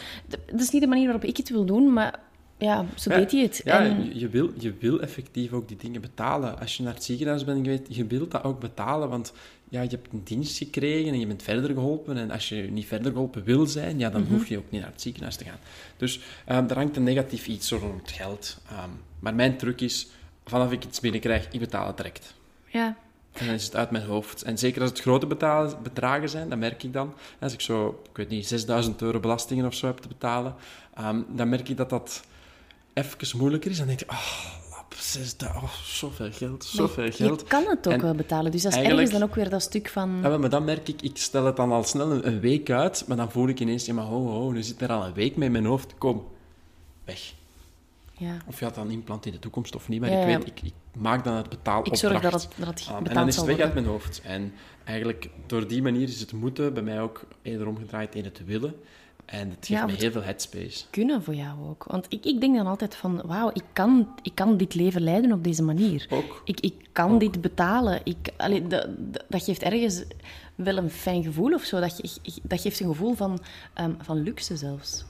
[0.52, 2.19] dat is niet de manier waarop ik het wil doen, maar
[2.62, 3.62] ja, zo deed hij het.
[3.63, 6.60] Ja, en, je, je wil, je wil effectief ook die dingen betalen.
[6.60, 9.34] Als je naar het ziekenhuis bent geweest, je wilt dat ook betalen, want
[9.69, 12.17] ja, je hebt een dienst gekregen en je bent verder geholpen.
[12.17, 14.91] En als je niet verder geholpen wil zijn, ja, dan hoef je ook niet naar
[14.91, 15.60] het ziekenhuis te gaan.
[15.97, 18.58] Dus ehm er hangt een negatief iets rond het geld.
[18.69, 20.08] Ehm, maar mijn truc is,
[20.45, 22.34] vanaf ik iets binnenkrijg, ik betaal het direct.
[22.67, 22.97] ja.
[23.32, 24.41] En dan is het uit mijn hoofd.
[24.41, 27.13] En zeker als het grote betalen, bedragen zijn, dat merk ik dan.
[27.39, 30.56] Als ik zo, ik weet niet, 6000 euro belastingen of zo heb te betalen,
[30.93, 32.24] ehm, dan merk ik dat dat
[32.93, 33.77] even moeilijker is.
[33.77, 37.39] Dan denk ik, oh, lap, 6000, oh, zoveel geld, zoveel Maar geld.
[37.39, 38.51] Je kan het ook En wel betalen.
[38.51, 40.19] Dus dat is ergens dan ook weer dat stuk van...
[40.21, 43.04] Ja, wel, maar dan merk ik, ik stel het dan al snel een, week uit,
[43.08, 45.36] maar dan voel ik ineens, ja, maar ho, ho, nu zit er al een week
[45.36, 46.27] mee in mijn hoofd, kom,
[47.06, 47.34] weg.
[48.21, 48.38] Ja.
[48.47, 50.62] Of je had dan implant in de toekomst of niet, maar Ja, ik weet, ik,
[50.62, 53.27] ik maak dan het betaal Ik zorg dat het, dat het Ah, betaald en dan
[53.27, 54.21] is het weg uit mijn hoofd.
[54.23, 58.45] En eigenlijk door die manier is het moeten bij mij ook eerder omgedraaid in het
[58.45, 58.75] willen.
[59.32, 60.84] En het geeft Ja, me heel veel headspace.
[60.89, 61.84] Kunnen voor jou ook.
[61.88, 65.32] Want ik, ik denk dan altijd van, wauw, ik kan, ik kan dit leven leiden
[65.32, 66.06] op deze manier.
[66.10, 66.41] Ook.
[66.46, 68.02] Ik, ik kan dit betalen.
[68.04, 68.88] Ik, allee, dat,
[69.30, 70.04] dat- geeft ergens
[70.56, 71.80] wel een fijn gevoel of zo.
[71.80, 73.39] Dat, ge- dat geeft een gevoel van,
[73.74, 75.04] ehm, van luxe zelfs.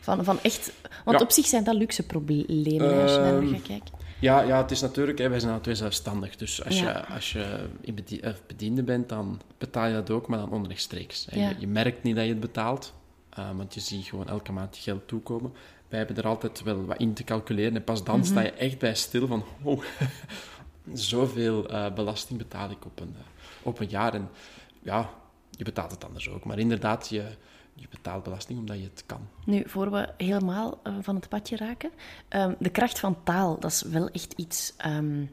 [0.00, 0.72] Van, van echt...
[1.04, 1.24] Want Ja.
[1.24, 3.94] op zich zijn dat luxe problemen, als je Ehm, naar gaat kijken.
[4.20, 6.36] Ja, ja, het is natuurlijk, hè, wij zijn alle twee zelfstandig.
[6.36, 6.88] Dus als, Ja.
[6.88, 11.26] je, als je in eh, bediende bent, dan betaal je dat ook, maar dan onrechtstreeks.
[11.30, 12.92] Je, je merkt niet dat je het betaalt,
[13.38, 15.52] eh, want je ziet gewoon elke maand je geld toekomen.
[15.88, 18.10] Wij hebben er altijd wel wat in te calculeren en pas Mhm.
[18.10, 19.82] dan sta je echt bij stil van, oh,
[20.92, 23.22] zoveel eh, belasting betaal ik op een, eh,
[23.62, 24.14] op een jaar.
[24.14, 24.28] En
[24.82, 25.10] ja,
[25.50, 26.44] je betaalt het anders ook.
[26.44, 27.24] Maar inderdaad, je,
[27.74, 29.28] je betaalt belasting omdat je het kan.
[29.44, 31.90] Nu, voor we helemaal van het padje raken.
[32.28, 34.72] ehm, de kracht van taal, dat is wel echt iets...
[34.76, 35.24] ehm,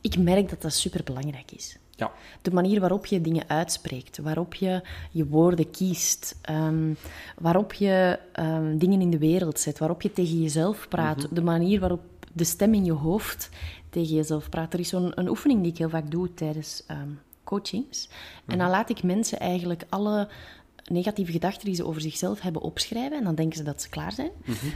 [0.00, 1.76] ik merk dat dat superbelangrijk is.
[1.98, 6.94] Ja, De manier waarop je dingen uitspreekt, waarop je je woorden kiest, ehm,
[7.38, 11.80] waarop je ehm, dingen in de wereld zet, waarop je tegen jezelf praat, de manier
[11.80, 12.00] waarop
[12.32, 13.48] de stem in je hoofd
[13.90, 14.72] tegen jezelf praat.
[14.72, 17.08] Er is zo'n een oefening die ik heel vaak doe tijdens ehm,
[17.44, 18.08] coachings.
[18.46, 20.28] En dan laat ik mensen eigenlijk alle
[20.84, 24.12] negatieve gedachten die ze over zichzelf hebben opschrijven en dan denken ze dat ze klaar
[24.12, 24.30] zijn.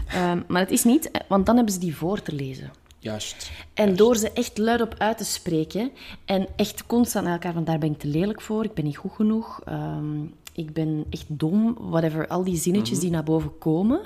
[0.08, 2.70] Ehm, maar het is niet, want dan hebben ze die voor te lezen.
[3.02, 3.50] Juist.
[3.74, 5.90] En door ze echt luidop uit te spreken
[6.24, 8.96] en echt constant naar elkaar van daar ben ik te lelijk voor, ik ben niet
[8.96, 14.00] goed genoeg, ehm, ik ben echt dom, whatever, al die zinnetjes die naar boven komen,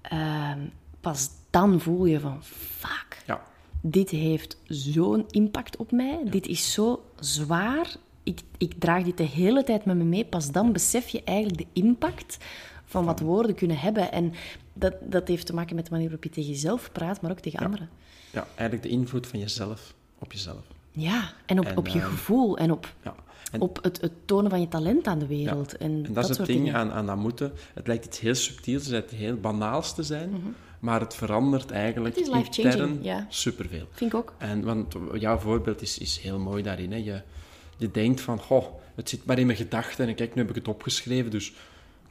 [0.00, 0.58] ehm,
[1.00, 3.42] pas dan voel je van fuck, Ja,
[3.80, 9.22] dit heeft zo'n impact op mij, dit is zo zwaar, ik, ik draag dit de
[9.22, 12.38] hele tijd met me mee, pas dan besef je eigenlijk de impact
[12.94, 14.12] van wat woorden kunnen hebben.
[14.12, 14.32] En
[14.72, 17.38] dat, dat heeft te maken met de manier waarop je tegen jezelf praat, maar ook
[17.40, 17.88] tegen anderen.
[18.30, 20.62] ja, eigenlijk de invloed van jezelf op jezelf.
[20.90, 23.14] Ja, en op, En, op je ehm, gevoel en op, Ja.
[23.52, 25.70] En- op het, het tonen van je talent aan de wereld.
[25.70, 25.78] Ja.
[25.78, 26.74] En, En dat, is het ding dingen.
[26.74, 27.52] aan, aan dat moeten.
[27.74, 30.40] Het lijkt iets heel subtiels, het heel banaals te zijn, Mhm.
[30.80, 33.26] maar het verandert eigenlijk Het is life-changing, intern ja.
[33.28, 33.86] superveel.
[33.90, 34.32] Vind ik ook.
[34.38, 36.90] En, want jouw voorbeeld is, is heel mooi daarin.
[36.92, 36.98] Hè.
[36.98, 37.22] Je,
[37.76, 40.56] je denkt van, goh, het zit maar in mijn gedachten en kijk, nu heb ik
[40.56, 41.52] het opgeschreven, dus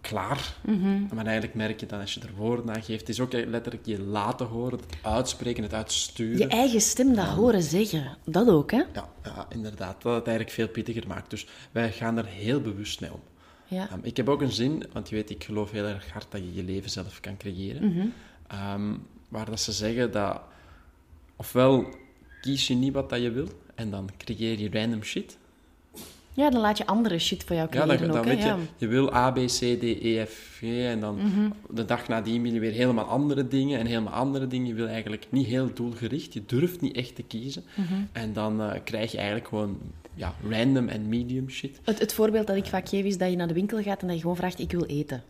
[0.04, 0.56] klaar.
[0.62, 1.16] Mhm.
[1.16, 3.86] Maar eigenlijk merk je dan, als je er woorden aan geeft, het is ook letterlijk
[3.86, 6.38] je laten horen, het uitspreken, het uitsturen.
[6.38, 8.84] Je eigen stem dat horen zeggen, dat ook, hè?
[8.94, 10.02] Ja, ja, inderdaad.
[10.02, 11.30] Dat het eigenlijk veel pittiger maakt.
[11.30, 13.22] Dus wij gaan er heel bewust mee om.
[13.68, 13.90] Ja.
[13.90, 16.42] Ehm, ik heb ook een zin, want je weet, ik geloof heel erg hard dat
[16.42, 17.88] je je leven zelf kan creëren.
[17.88, 18.08] Mhm.
[18.48, 18.94] Ehm,
[19.30, 20.42] waar dat ze zeggen dat
[21.36, 21.86] ofwel
[22.42, 25.38] kies je niet wat dat je wil en dan creëer je random shit.
[26.34, 28.48] Ja, dan laat je andere shit voor jou Ja, creëren dan, dan ook, weet je,
[28.48, 28.58] Ja.
[28.78, 31.50] je wil A, B, C, D, E, F, G en dan Mhm.
[31.70, 34.68] de dag nadien wil je weer helemaal andere dingen en helemaal andere dingen.
[34.68, 37.64] Je wil eigenlijk niet heel doelgericht, je durft niet echt te kiezen.
[37.76, 37.94] Mhm.
[38.12, 39.78] En dan eh, krijg je eigenlijk gewoon
[40.16, 41.80] ja, random en medium shit.
[41.84, 44.08] Het, het voorbeeld dat ik vaak geef is dat je naar de winkel gaat en
[44.08, 45.24] dat je gewoon vraagt, ik wil eten.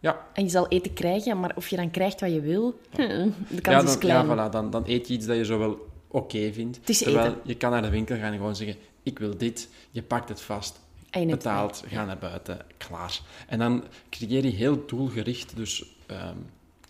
[0.00, 3.60] Ja, En je zal eten krijgen, maar of je dan krijgt wat je wil, de
[3.62, 4.26] kans ja, is dan, klein.
[4.26, 6.76] ja, voilà, dan, dan eet je iets dat je zo wel oké vindt.
[6.76, 7.40] Het is Terwijl eten.
[7.44, 9.68] je kan naar de winkel gaan en gewoon zeggen, ik wil dit.
[9.90, 13.20] Je pakt het vast, betaalt, ga naar buiten, klaar.
[13.48, 16.36] En dan creëer je heel doelgericht, dus ehm,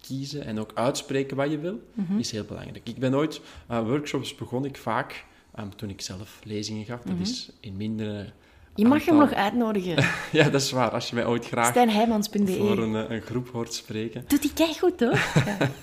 [0.01, 2.19] kiezen en ook uitspreken wat je wil, Mhm.
[2.19, 2.89] is heel belangrijk.
[2.89, 5.25] Ik ben ooit, eh, workshops begon ik vaak,
[5.55, 8.85] ehm, toen ik zelf lezingen gaf, dat is in mindere Mhm.
[8.85, 10.05] Je mag hem nog uitnodigen.
[10.33, 10.91] Ja, dat is waar.
[10.91, 12.59] Als je mij ooit graag voor Stijnheijmans.be.
[12.59, 14.25] een, eh, een groep hoort spreken.
[14.27, 15.19] Doet die keigoed, hoor.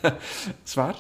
[0.64, 0.96] Zwaar.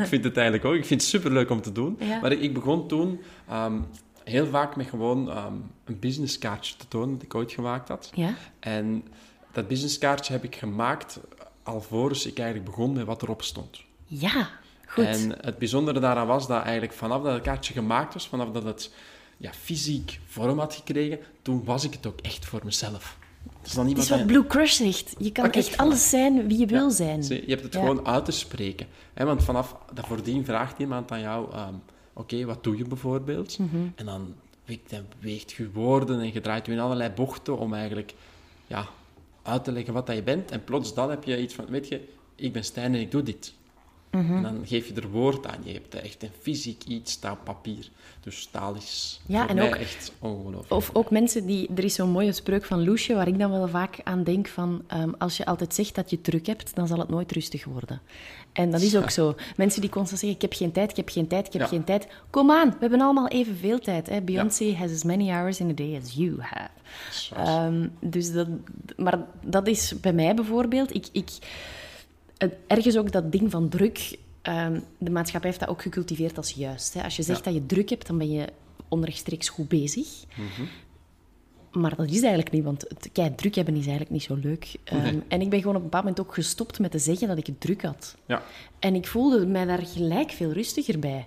[0.00, 0.74] ik vind het eigenlijk ook.
[0.74, 1.96] Ik vind het superleuk om te doen.
[2.00, 2.20] Ja.
[2.20, 3.80] Maar ik, ik begon toen ehm,
[4.28, 5.52] heel vaak met gewoon ehm,
[5.84, 8.10] een businesskaartje te tonen dat ik ooit gemaakt had.
[8.14, 8.34] Ja?
[8.60, 9.04] En
[9.52, 11.20] dat businesskaartje heb ik gemaakt
[11.62, 13.80] alvorens ik eigenlijk begon met wat erop stond.
[14.04, 14.48] Ja,
[14.86, 15.04] goed.
[15.04, 18.64] En het bijzondere daaraan was dat eigenlijk vanaf dat het kaartje gemaakt was, vanaf dat
[18.64, 18.90] het
[19.36, 23.16] ja, fysiek vorm had gekregen, toen was ik het ook echt voor mezelf.
[23.58, 25.14] Het is dan niet Het is wat Blue Crush zegt.
[25.18, 27.22] Je kan echt alles zijn wie je wil zijn.
[27.22, 27.80] je hebt het Ja.
[27.80, 28.86] gewoon uit te spreken.
[29.14, 31.52] Hè, want vanaf dat voordien vraagt iemand aan jou...
[31.52, 31.74] ehm,
[32.18, 33.58] Oké, wat doe je bijvoorbeeld?
[33.58, 33.76] Mhm.
[33.94, 34.34] En dan
[34.88, 38.14] dan weegt je woorden en je draait je in allerlei bochten om eigenlijk
[38.66, 38.88] ja,
[39.42, 40.50] uit te leggen wat dat je bent.
[40.50, 41.66] En plots dan heb je iets van...
[41.66, 43.54] Weet je, ik ben Stijn en ik doe dit.
[44.10, 44.36] Mhm.
[44.36, 45.58] En dan geef je er woord aan.
[45.64, 47.90] Je hebt echt een fysiek iets, staat op papier.
[48.20, 50.72] Dus taal is Ja, voor en mij ook- echt ongelooflijk.
[50.72, 51.68] Of ook mensen die...
[51.76, 54.82] Er is zo'n mooie spreuk van Loesje, waar ik dan wel vaak aan denk van...
[54.86, 58.00] ehm, als je altijd zegt dat je druk hebt, dan zal het nooit rustig worden.
[58.52, 59.34] En dat is ook zo.
[59.56, 61.68] Mensen die constant zeggen, ik heb geen tijd, ik heb geen tijd, ik heb Ja.
[61.68, 62.06] geen tijd.
[62.30, 64.08] Kom aan, we hebben allemaal evenveel tijd.
[64.08, 64.20] Hè?
[64.22, 66.70] Beyoncé has as many hours in a day as you have.
[67.34, 68.48] Ehm, dus dat,
[68.96, 70.94] maar dat is bij mij bijvoorbeeld.
[70.94, 71.28] Ik, ik,
[72.66, 74.18] ergens ook dat ding van druk.
[74.42, 76.94] ehm, de maatschappij heeft dat ook gecultiveerd als juist.
[76.94, 77.02] Hè.
[77.02, 77.44] Als je zegt Ja.
[77.44, 78.44] dat je druk hebt, dan ben je
[78.88, 80.06] onrechtstreeks goed bezig.
[81.72, 84.74] maar dat is eigenlijk niet, want het kei druk hebben is eigenlijk niet zo leuk.
[84.84, 87.38] Ehm, En ik ben gewoon op een bepaald moment ook gestopt met te zeggen dat
[87.38, 88.16] ik het druk had.
[88.26, 88.42] Ja.
[88.78, 91.26] En ik voelde mij daar gelijk veel rustiger bij.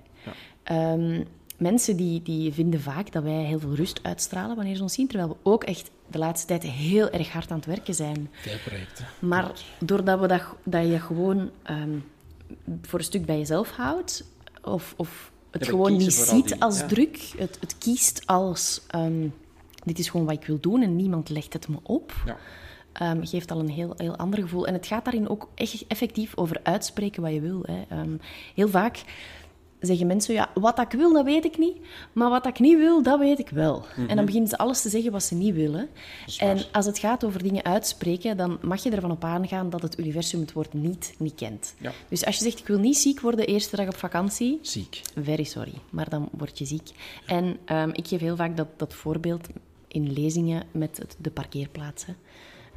[0.64, 1.24] Ehm,
[1.62, 5.08] mensen die, die vinden vaak dat wij heel veel rust uitstralen wanneer ze ons zien,
[5.08, 8.30] terwijl we ook echt de laatste tijd heel erg hard aan het werken zijn.
[8.32, 9.06] Veel projecten.
[9.20, 11.98] Maar doordat we dat, dat je gewoon ehm,
[12.82, 14.24] voor een stuk bij jezelf houdt,
[14.64, 16.86] of, of het Ja, gewoon niet ziet die- als ja.
[16.88, 19.28] druk, het, het kiest als ehm,
[19.86, 22.38] dit is gewoon wat ik wil doen en niemand legt het me op, Ja.
[22.94, 24.68] ehm, geeft al een heel, heel ander gevoel.
[24.68, 27.64] En het gaat daarin ook echt effectief over uitspreken wat je wil.
[27.66, 28.04] Hè.
[28.56, 29.04] Heel vaak
[29.82, 31.78] zeggen mensen, ja, wat ik wil, dat weet ik niet.
[32.14, 33.86] Maar wat ik niet wil, dat weet ik wel.
[33.96, 34.16] En Mhm.
[34.16, 35.90] dan beginnen ze alles te zeggen wat ze niet willen.
[36.40, 40.00] En als het gaat over dingen uitspreken, dan mag je ervan op aangaan dat het
[40.00, 41.74] universum het woord niet niet kent.
[41.80, 41.92] Ja.
[42.10, 45.02] Dus als je zegt, ik wil niet ziek worden de eerste dag op vakantie, Ziek.
[45.24, 46.90] very sorry, maar dan word je ziek.
[47.26, 49.48] En ehm, ik geef heel vaak dat, dat voorbeeld
[49.88, 52.16] in lezingen met het, de parkeerplaatsen.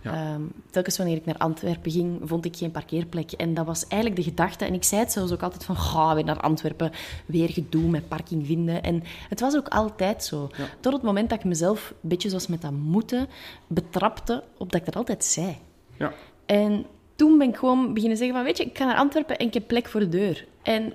[0.04, 3.32] Ehm, telkens wanneer ik naar Antwerpen ging, vond ik geen parkeerplek.
[3.32, 4.64] En dat was eigenlijk de gedachte.
[4.64, 6.92] En ik zei het zelfs ook altijd van, ga weer naar Antwerpen,
[7.26, 8.82] weer gedoe met parking vinden.
[8.82, 10.50] En het was ook altijd zo.
[10.80, 13.28] Tot het moment dat ik mezelf, een beetje zoals met dat moeten,
[13.66, 15.56] betrapte op dat ik dat altijd zei.
[15.98, 16.12] Ja.
[16.46, 19.46] En toen ben ik gewoon beginnen zeggen van, weet je, ik ga naar Antwerpen en
[19.46, 20.46] ik heb plek voor de deur.
[20.62, 20.92] En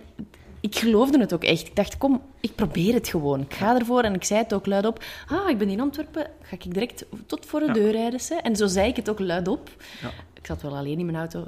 [0.62, 1.67] ik geloofde het ook echt.
[1.67, 3.41] Ik dacht, kom, ik probeer het gewoon.
[3.41, 5.04] Ik ga ervoor en ik zei het ook luidop.
[5.28, 8.19] Ah, ik ben in Antwerpen, ga ik direct tot voor de deur rijden.
[8.28, 8.36] Hè?
[8.36, 9.69] En zo zei ik het ook luidop.
[10.02, 10.12] Ja.
[10.34, 11.48] Ik zat wel alleen in mijn auto.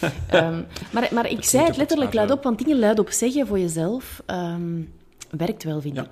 [0.00, 0.10] Ja.
[0.28, 4.80] Ehm, maar, maar ik zei het letterlijk luidop, want dingen luidop zeggen voor jezelf ehm,
[5.30, 6.06] werkt wel, vind ik.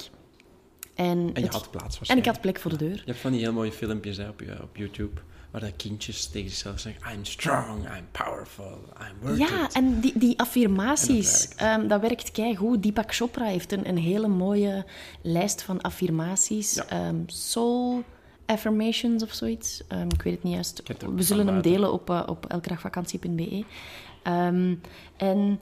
[0.94, 2.94] En, En je het- had plaats en ik had plek voor de deur.
[2.94, 5.20] Je hebt van die heel mooie filmpjes hè, op, je- op YouTube,
[5.52, 9.72] waar dat kindjes tegen zichzelf zeggen, I'm strong, I'm powerful, I'm worth Ja, it.
[9.72, 12.82] en die, die affirmaties, En dat ehm, dat werkt keigoed.
[12.82, 14.84] Deepak Chopra heeft een, een hele mooie
[15.22, 16.74] lijst van affirmaties.
[16.74, 16.86] Ja.
[16.88, 18.02] Ehm, soul
[18.46, 19.82] affirmations of zoiets.
[19.88, 20.82] Ehm, ik weet het niet juist.
[20.86, 21.72] het We zullen hem buiten.
[21.72, 23.64] delen op, uh, op elkedagvakantie.be.
[24.22, 24.74] Ehm,
[25.16, 25.60] en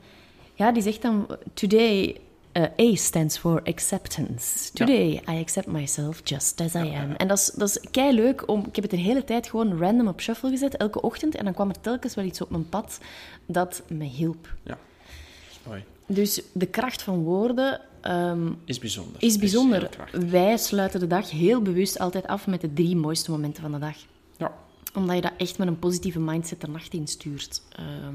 [0.55, 1.27] ja, die zegt dan...
[1.55, 2.21] Today...
[2.57, 4.73] uh, A stands for acceptance.
[4.73, 7.13] Today I accept myself just as I am.
[7.17, 8.49] En dat is, dat is kei leuk.
[8.49, 11.35] Om, ik heb het de hele tijd gewoon random op shuffle gezet, elke ochtend.
[11.35, 12.99] En dan kwam er telkens wel iets op mijn pad
[13.47, 14.55] dat me hielp.
[14.63, 14.79] Ja.
[15.67, 15.85] Mooi.
[16.07, 19.23] Dus de kracht van woorden ehm, Is bijzonder.
[19.23, 19.91] is bijzonder.
[20.31, 23.79] Wij sluiten de dag heel bewust altijd af met de drie mooiste momenten van de
[23.79, 23.97] dag.
[24.37, 24.55] Ja,
[24.95, 27.63] Omdat je dat echt met een positieve mindset de nacht instuurt.
[27.77, 28.15] Ehm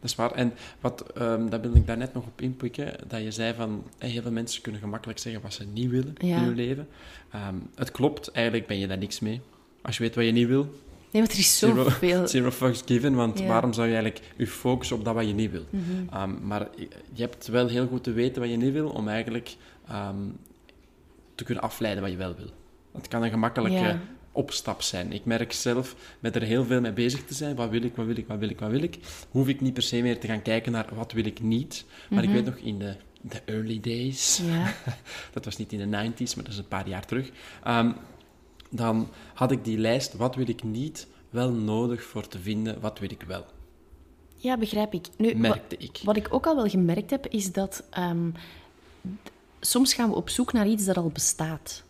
[0.00, 0.32] dat is waar.
[0.32, 3.84] En wat, ehm daar wil ik daar net nog op inpikken, dat je zei van,
[3.98, 6.36] eh, heel veel mensen kunnen gemakkelijk zeggen wat ze niet willen Ja.
[6.36, 6.88] in hun leven.
[7.30, 9.40] Ehm, het klopt, eigenlijk ben je daar niks mee.
[9.82, 10.62] Als je weet wat je niet wil,
[11.10, 12.28] nee, maar er is Zero, zoveel...
[12.34, 13.44] zero fucks given, want Ja.
[13.44, 13.52] Mhm.
[13.52, 15.64] waarom zou je eigenlijk je focussen op dat wat je niet wil?
[16.10, 16.68] Ehm, maar
[17.12, 19.56] je hebt wel heel goed te weten wat je niet wil, om eigenlijk
[21.34, 22.50] te kunnen afleiden wat je wel wil.
[22.92, 24.00] Het kan een gemakkelijke Ja.
[24.32, 25.12] Opstap zijn.
[25.12, 28.06] Ik merk zelf, met er heel veel mee bezig te zijn, wat wil ik, wat
[28.06, 28.98] wil ik, wat wil ik, wat wil ik,
[29.30, 31.84] hoef ik niet per se meer te gaan kijken naar wat wil ik niet.
[32.10, 34.52] Maar ik weet nog, in de, de early days, Mhm.
[34.52, 34.74] Ja.
[35.32, 37.30] dat was niet in de 90s, maar dat is een paar jaar terug.
[37.64, 37.92] Ehm,
[38.70, 42.98] dan had ik die lijst, wat wil ik niet, wel nodig voor te vinden, wat
[42.98, 43.44] wil ik wel.
[44.36, 45.06] ja, begrijp ik.
[45.16, 46.00] Nu, wa- Merkte ik.
[46.04, 48.30] Wat ik ook al wel gemerkt heb, is dat ehm,
[49.22, 51.82] d- soms gaan we op zoek naar iets dat al bestaat.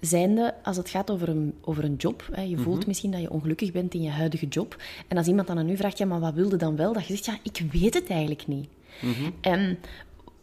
[0.00, 3.30] Zijnde, als het gaat over een, over een job, hè, je voelt misschien dat je
[3.30, 4.76] ongelukkig bent in je huidige job.
[5.08, 6.92] En als iemand dan aan u vraagt, ja, maar wat wilde dan wel?
[6.92, 8.68] Dat je zegt, ja, ik weet het eigenlijk niet.
[9.40, 9.78] En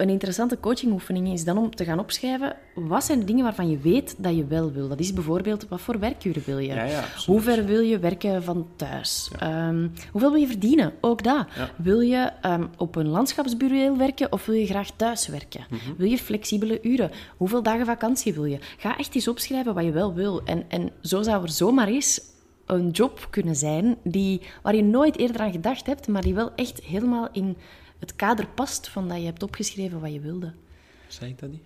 [0.02, 3.78] een interessante coachingoefening is dan om te gaan opschrijven, wat zijn de dingen waarvan je
[3.78, 4.88] weet dat je wel wil?
[4.88, 6.74] Dat is bijvoorbeeld, wat voor werkuren wil je?
[6.74, 7.04] Ja, ja.
[7.26, 9.32] Hoe ver wil je werken van thuis?
[9.40, 10.94] Ehm, hoeveel wil je verdienen?
[11.02, 11.48] Ook dat.
[11.76, 15.66] Wil je ehm, op een landschapsbureau werken of wil je graag thuis werken?
[15.70, 15.96] Mhm.
[15.98, 17.12] Wil je flexibele uren?
[17.38, 18.58] Hoeveel dagen vakantie wil je?
[18.78, 20.42] Ga echt eens opschrijven wat je wel wil.
[20.44, 22.22] En, en zo zou er zomaar eens
[22.66, 26.52] een job kunnen zijn die, waar je nooit eerder aan gedacht hebt, maar die wel
[26.56, 27.58] echt helemaal in
[28.02, 30.54] het kader past van dat je hebt opgeschreven wat je wilde.
[31.08, 31.62] Zei ik dat niet?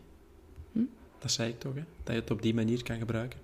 [0.71, 0.79] Hm?
[1.19, 1.83] Dat zei ik toch, hè?
[2.03, 3.39] Dat je het op die manier kan gebruiken.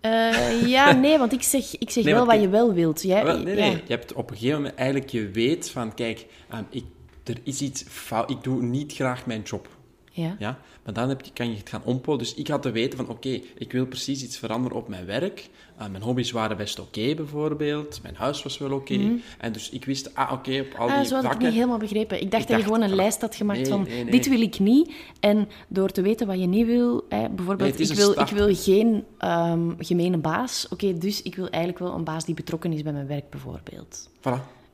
[0.00, 3.02] Eh, ja, nee, want ik zeg, ik zeg Nee, wel wat ik- je wel wilt.
[3.02, 3.70] Jij, Ah, wel, nee, nee.
[3.70, 3.76] ja.
[3.76, 6.84] Je hebt op een gegeven moment eigenlijk, je weet van, kijk, ehm, ik,
[7.24, 8.30] er is iets fout.
[8.30, 9.68] Ik doe niet graag mijn job.
[10.16, 10.36] Ja.
[10.38, 10.58] Ja?
[10.84, 12.18] Maar dan heb je, kan je het gaan ompolen.
[12.18, 15.48] Dus ik had te weten van, oké, ik wil precies iets veranderen op mijn werk.
[15.80, 18.00] Uh, mijn hobby's waren best oké, bijvoorbeeld.
[18.02, 19.00] Mijn huis was wel oké.
[19.38, 21.04] En dus ik wist, ah, oké, op al die Mhm.
[21.04, 22.20] Ah, zo had ik niet helemaal begrepen.
[22.20, 24.10] Ik dacht Ik dat je gewoon een van- lijst had gemaakt Nee, van nee, nee.
[24.12, 24.92] dit wil ik niet.
[25.20, 29.04] En door te weten wat je niet wil, bijvoorbeeld, is ik, wil, ik wil geen
[29.18, 30.66] ehm gemene baas.
[30.70, 34.08] Oké, dus ik wil eigenlijk wel een baas die betrokken is bij mijn werk, bijvoorbeeld.
[34.20, 34.22] Voilà.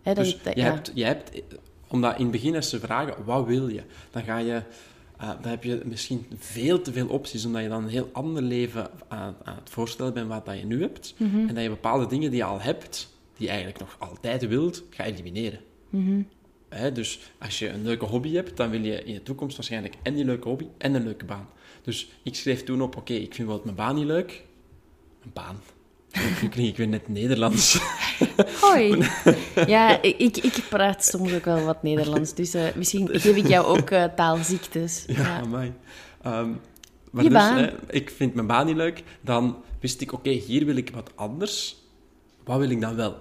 [0.03, 0.64] Hè, dat- dus je, ja.
[0.64, 1.42] hebt, je hebt,
[1.88, 3.83] omdat in het begin als ze vragen, wat wil je?
[4.11, 4.62] Dan ga je
[5.20, 8.42] eh, dan heb je misschien veel te veel opties, omdat je dan een heel ander
[8.42, 11.14] leven aan, aan het voorstellen bent wat dat je nu hebt.
[11.16, 11.48] Mhm.
[11.48, 14.85] En dat je bepaalde dingen die je al hebt, die je eigenlijk nog altijd wilt,
[14.90, 15.61] gaat elimineren.
[15.90, 16.22] Mhm.
[16.92, 20.14] Dus als je een leuke hobby hebt, dan wil je in de toekomst waarschijnlijk en
[20.14, 21.48] die leuke hobby en een leuke baan.
[21.83, 24.44] Dus ik schreef toen op, oké, ik vind wel mijn baan niet leuk.
[25.22, 25.56] Een baan.
[26.40, 27.78] Nu klink ik weer net Nederlands.
[28.60, 29.08] Hoi.
[29.66, 33.66] Ja, ik, ik praat soms ook wel wat Nederlands, dus eh, misschien geef ik jou
[33.66, 35.04] ook eh, taalziektes.
[35.06, 35.72] Ja, amai.
[36.22, 36.50] Ehm,
[37.10, 37.56] maar Je dus, baan.
[37.56, 39.02] hè, ik vind mijn baan niet leuk.
[39.20, 41.76] Dan wist ik, oké, hier wil ik wat anders.
[42.44, 43.18] Wat wil ik dan wel?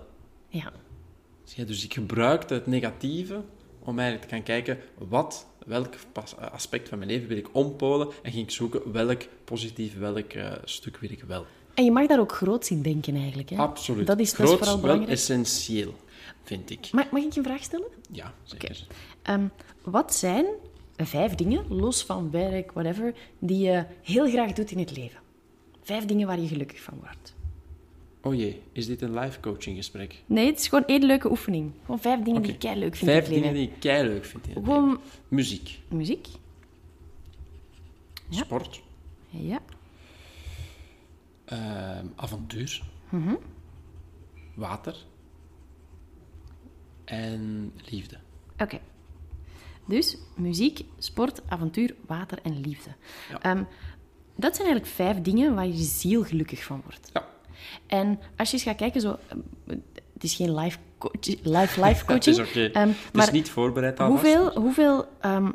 [0.49, 0.71] ja.
[1.65, 3.43] Dus ik gebruikte het negatieve
[3.79, 5.93] om eigenlijk te gaan kijken wat, welk
[6.51, 10.51] aspect van mijn leven wil ik ompolen en ging ik zoeken welk positief, welk eh,
[10.63, 11.45] stuk wil ik wel.
[11.73, 13.49] En je mag daar ook groot in denken eigenlijk.
[13.49, 13.57] Hè?
[13.57, 14.07] Absoluut.
[14.07, 15.11] Dat is, dat is Groot, vooral wel belangrijk.
[15.11, 15.93] essentieel,
[16.43, 16.91] vind ik.
[16.91, 17.87] Mag, mag ik je een vraag stellen?
[18.11, 18.87] Ja, zeker.
[19.21, 19.43] Ehm,
[19.83, 20.45] wat zijn
[20.97, 25.19] vijf dingen, los van werk, whatever, die je heel graag doet in het leven?
[25.83, 27.35] Vijf dingen waar je gelukkig van wordt.
[28.21, 30.21] Oh jee, is dit een live coaching gesprek?
[30.25, 31.71] Nee, het is gewoon één leuke oefening.
[31.81, 34.07] Gewoon vijf dingen die je kei leuk vindt Vijf in het dingen die ik kei
[34.07, 35.01] leuk vind in het Gewoon leven.
[35.27, 36.27] Muziek, muziek.
[38.29, 38.43] Ja.
[38.43, 38.81] sport,
[39.29, 39.59] Ja.
[41.49, 43.33] Ehm, avontuur, Mhm.
[44.55, 45.05] water
[47.05, 48.17] en liefde.
[48.57, 48.79] Oké.
[49.85, 52.89] Dus muziek, sport, avontuur, water en liefde.
[53.29, 53.41] Ja.
[53.41, 53.63] Ehm,
[54.35, 57.09] dat zijn eigenlijk vijf dingen waar je ziel gelukkig van wordt.
[57.13, 57.27] Ja.
[57.87, 59.39] En als je eens gaat kijken, zo, ehm,
[60.13, 62.37] het is geen live, coach, live, live Het coaching.
[62.37, 62.65] is oké.
[62.65, 64.21] ehm, het is niet voorbereid alvast.
[64.23, 65.51] hoeveel, hoeveel ehm,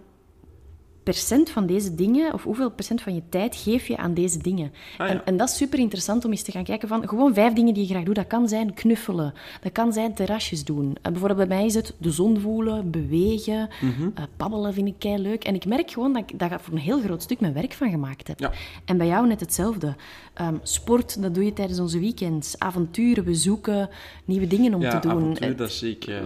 [1.05, 4.73] percent van deze dingen, of hoeveel procent van je tijd geef je aan deze dingen?
[4.99, 5.13] Ah, ja.
[5.15, 7.75] en, en dat is super interessant om eens te gaan kijken van gewoon vijf dingen
[7.75, 8.15] die je graag doet.
[8.15, 10.97] Dat kan zijn knuffelen, dat kan zijn terrasjes doen.
[11.03, 13.69] Eh, bijvoorbeeld bij mij is het de zon voelen, bewegen,
[14.15, 15.45] eh, babbelen vind ik kei leuk.
[15.45, 17.91] En ik merk gewoon dat ik daar voor een heel groot stuk mijn werk van
[17.91, 18.39] gemaakt heb.
[18.41, 18.53] Ja.
[18.85, 19.95] En bij jou net hetzelfde.
[20.35, 22.59] Ehm, sport, dat doe je tijdens onze weekends.
[22.59, 23.89] Avonturen, we zoeken
[24.25, 25.17] nieuwe dingen om ja, te doen.
[25.17, 26.05] avontuur, Het- dat zie ik.
[26.05, 26.17] eh,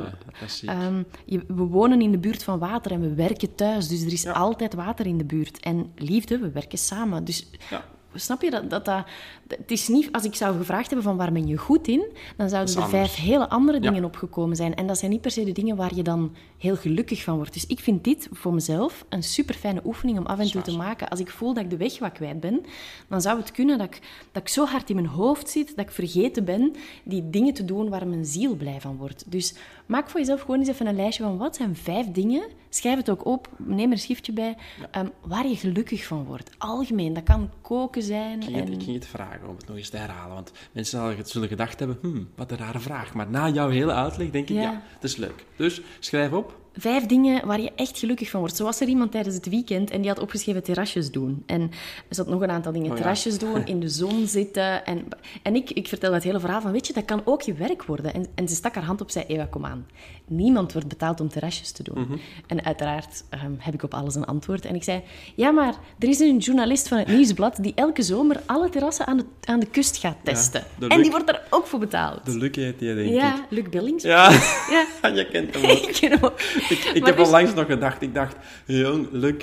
[0.40, 0.74] dat zie ik.
[0.74, 4.12] Ehm, je- we wonen in de buurt van water en we werken thuis, dus er
[4.12, 4.32] is Ja.
[4.74, 5.60] Water in de buurt.
[5.60, 7.24] En liefde, we werken samen.
[7.24, 7.84] Dus Ja.
[8.14, 9.06] snap je dat, dat, dat...
[9.48, 10.12] Het is niet...
[10.12, 12.04] Als ik zou gevraagd hebben van waar ben je goed in,
[12.36, 13.90] dan zouden er vijf hele andere Ja.
[13.90, 14.74] dingen opgekomen zijn.
[14.74, 17.52] En dat zijn niet per se de dingen waar je dan heel gelukkig van wordt.
[17.52, 20.76] Dus ik vind dit voor mezelf een super fijne oefening om af en toe te
[20.76, 21.08] maken.
[21.08, 22.60] Als ik voel dat ik de weg wat kwijt ben,
[23.08, 24.00] dan zou het kunnen dat ik,
[24.32, 27.64] dat ik zo hard in mijn hoofd zit dat ik vergeten ben die dingen te
[27.64, 29.24] doen waar mijn ziel blij van wordt.
[29.26, 29.54] Dus
[29.86, 32.42] maak voor jezelf gewoon eens even een lijstje van wat zijn vijf dingen.
[32.70, 34.56] Schrijf het ook op, neem er een schriftje bij,
[34.90, 36.50] ehm, waar je gelukkig van wordt.
[36.58, 38.38] Algemeen, dat kan koken zijn.
[38.40, 38.72] Ik ging, en...
[38.72, 40.34] ik ging het vragen om het nog eens te herhalen.
[40.34, 43.14] Want mensen zullen- zullen gedacht hebben, hmm, wat een rare vraag.
[43.14, 44.62] Maar na jouw hele uitleg denk ik, Ja.
[44.62, 45.44] ja, het is leuk.
[45.56, 46.56] Dus schrijf op.
[46.78, 48.56] Vijf dingen waar je echt gelukkig van wordt.
[48.56, 51.42] Zo was er iemand tijdens het weekend en die had opgeschreven terrasjes doen.
[51.46, 51.60] En
[52.08, 52.86] er zat nog een aantal dingen.
[52.90, 53.00] Oh ja.
[53.02, 54.84] terrasjes doen, in de zon zitten.
[54.86, 55.08] En,
[55.42, 57.84] en ik, ik vertelde het hele verhaal van, weet je, dat kan ook je werk
[57.84, 58.14] worden.
[58.14, 59.86] En, en ze stak haar hand op, zei, Ewa, kom aan.
[60.26, 62.00] Niemand wordt betaald om terrasjes te doen.
[62.00, 62.16] Mhm.
[62.46, 64.64] En uiteraard ehm, heb ik op alles een antwoord.
[64.64, 65.02] En ik zei,
[65.34, 69.16] ja, maar er is een journalist van het Nieuwsblad die elke zomer alle terrassen aan
[69.16, 70.64] de, aan de kust gaat testen.
[70.88, 72.24] en die wordt daar ook voor betaald.
[72.24, 73.14] De Luc heet die, denk ik.
[73.14, 74.02] ja, Luc Billings.
[74.04, 74.30] Ja,
[74.70, 75.08] Ja.
[75.14, 75.78] je kent hem ook.
[75.78, 76.40] ik ken hem ook.
[76.94, 78.02] Ik, heb al langs nog gedacht.
[78.02, 79.34] Ik dacht, jong, Luc,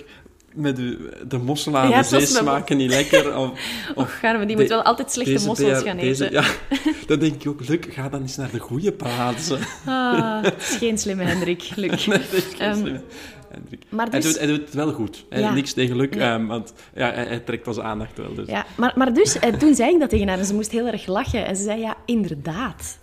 [0.54, 3.38] met de, de mosselen aan Ja, de zee smaken niet lekker.
[3.38, 3.50] Of,
[3.96, 6.42] Och, gaan we die de- moet wel altijd slechte deze mossels gaan deze- eten.
[6.42, 6.44] Ja,
[7.08, 9.60] dan denk ik ook, Luc, ga dan eens naar de goede plaatsen.
[9.86, 12.06] Ah, het is geen slimme Hendrik, Luc.
[12.06, 12.98] Nee, geen Ehm,
[13.50, 13.84] Hendrik.
[13.90, 15.26] maar hij, dus- doet, hij doet het wel goed.
[15.30, 15.54] Ja.
[15.54, 16.20] Niks tegen Luc, Nee.
[16.22, 18.34] ehm, want ja, hij, hij trekt onze aandacht wel.
[18.34, 18.48] Dus.
[18.48, 20.88] Ja, maar, maar dus, eh, toen zei ik dat tegen haar en ze moest heel
[20.88, 21.46] erg lachen.
[21.46, 22.98] En ze zei, ja, inderdaad.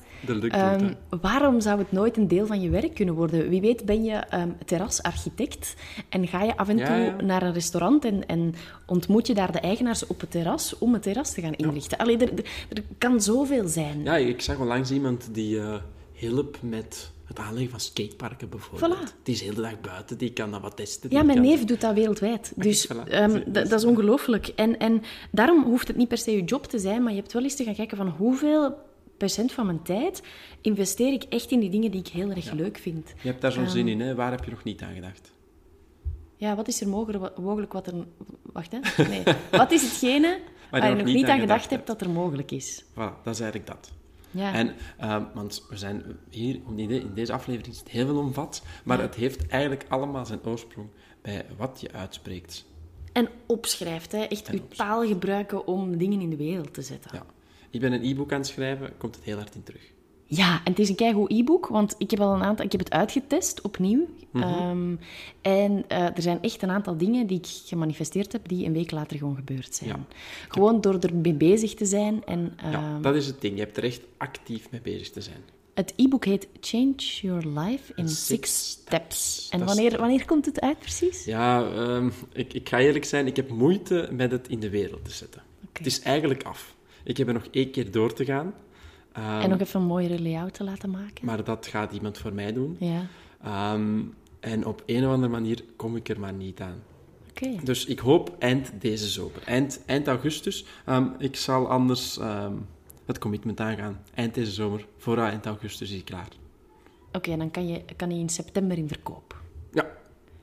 [0.48, 3.48] Ehm, waarom zou het nooit een deel van je werk kunnen worden?
[3.48, 5.74] Wie weet ben je ehm, terrasarchitect
[6.08, 7.20] en ga je af en Ja, toe ja.
[7.22, 8.54] naar een restaurant en, en
[8.86, 11.98] ontmoet je daar de eigenaars op het terras om het terras te gaan inrichten.
[11.98, 14.02] Allee, er, er, er kan zoveel zijn.
[14.04, 15.74] Ja, ik zag onlangs iemand die eh
[16.12, 18.96] hielp met het aanleggen van skateparken bijvoorbeeld.
[19.10, 19.22] Voilà.
[19.22, 21.10] Die is de hele dag buiten, die kan dat wat testen.
[21.10, 22.52] Ja, mijn kan- neef doet dat wereldwijd.
[22.56, 23.08] Dus voilà.
[23.08, 24.46] ehm, dat, is- ongelooflijk.
[24.46, 27.32] En, en daarom hoeft het niet per se je job te zijn, maar je hebt
[27.32, 28.74] wel eens te gaan kijken van hoeveel
[29.30, 30.22] van mijn tijd
[30.60, 33.12] investeer ik echt in die dingen die ik heel erg leuk vind.
[33.22, 34.14] Je hebt daar zo'n Ehm, zin in, hè?
[34.14, 35.32] Waar heb je nog niet aan gedacht?
[36.36, 37.94] Ja, wat is er mogelijk, mogelijk wat er...
[38.42, 39.04] Wacht, hè.
[39.08, 39.22] Nee.
[39.50, 40.38] Wat is hetgene
[40.70, 42.84] waar je nog niet aan gedacht hebt dat er mogelijk is?
[42.90, 43.92] Voilà, dat is eigenlijk dat.
[44.30, 44.52] Ja.
[44.54, 48.16] En, ehm, want we zijn hier, in de- in deze aflevering is het heel veel
[48.18, 50.88] omvat, maar het heeft eigenlijk allemaal zijn oorsprong
[51.22, 52.64] bij wat je uitspreekt.
[53.12, 54.18] En opschrijft, hè.
[54.18, 54.76] echt En uw opschrijft.
[54.92, 57.10] taal gebruiken om dingen in de wereld te zetten.
[57.14, 57.24] Ja.
[57.72, 59.82] Ik ben een e-book aan het schrijven, komt het heel hard in terug.
[60.24, 62.64] Ja, en het is een keigoed e-book, want ik heb al een aantal...
[62.64, 64.08] Ik heb het uitgetest, opnieuw.
[64.30, 64.42] Mhm.
[64.44, 64.96] Ehm,
[65.40, 68.90] en eh, er zijn echt een aantal dingen die ik gemanifesteerd heb, die een week
[68.90, 69.90] later gewoon gebeurd zijn.
[69.90, 69.98] Ja.
[70.48, 72.24] Gewoon door ermee bezig te zijn.
[72.24, 73.54] En Ja, ehm, dat is het ding.
[73.54, 75.42] Je hebt er echt actief mee bezig te zijn.
[75.74, 79.48] het e-book heet Change Your Life in Six Six Steps.
[79.50, 81.24] En wanneer, wanneer komt het uit precies?
[81.24, 85.04] Ja, ehm, ik, ik ga eerlijk zijn, ik heb moeite met het in de wereld
[85.04, 85.42] te zetten.
[85.72, 86.74] Het is eigenlijk af.
[87.04, 88.54] Ik heb er nog één keer door te gaan.
[89.12, 91.26] Ehm, en nog even een mooiere layout te laten maken.
[91.26, 92.76] Maar dat gaat iemand voor mij doen.
[92.80, 93.06] Ja,
[93.42, 94.00] Ehm,
[94.40, 96.82] en op een of andere manier kom ik er maar niet aan.
[97.30, 97.50] oké.
[97.64, 99.42] Dus ik hoop eind deze zomer.
[99.44, 100.64] Eind, eind augustus.
[100.84, 102.54] Ehm, ik zal anders ehm,
[103.06, 104.02] het commitment aangaan.
[104.14, 104.86] Eind deze zomer.
[104.96, 106.28] Voor eind augustus is hij klaar.
[107.12, 109.40] Oké, dan kan, je, kan hij in september in verkoop.
[109.72, 109.86] Ja,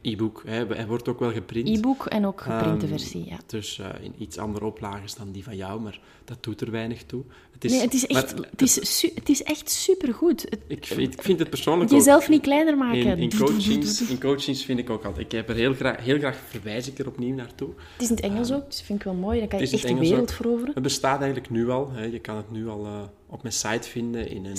[0.02, 0.44] e-book.
[0.46, 1.68] Hij, wordt ook wel geprint.
[1.78, 3.38] E-book en ook geprinte Ehm, versie, ja.
[3.46, 7.04] Dus eh, in iets andere oplages dan die van jou, maar dat doet er weinig
[7.04, 7.24] toe.
[7.52, 8.76] Het is, Nee, het is echt, maar het is,
[9.16, 10.42] het is echt supergoed.
[10.42, 11.98] Het- ik, vind, ik vind het persoonlijk ook...
[11.98, 13.18] Jezelf niet kleiner maken.
[13.18, 15.26] In, coachings, in coachings vind ik ook altijd.
[15.26, 17.70] Ik heb er heel graag, heel graag verwijs ik er opnieuw naartoe.
[17.94, 19.40] Het is in het Engels ook, dus dat vind ik wel mooi.
[19.40, 20.30] Dan kan je echt de wereld ook.
[20.36, 20.74] veroveren.
[20.74, 21.92] Het bestaat eigenlijk nu al.
[21.92, 22.04] Hè.
[22.04, 24.56] Je kan het nu al eh, op mijn site vinden in een,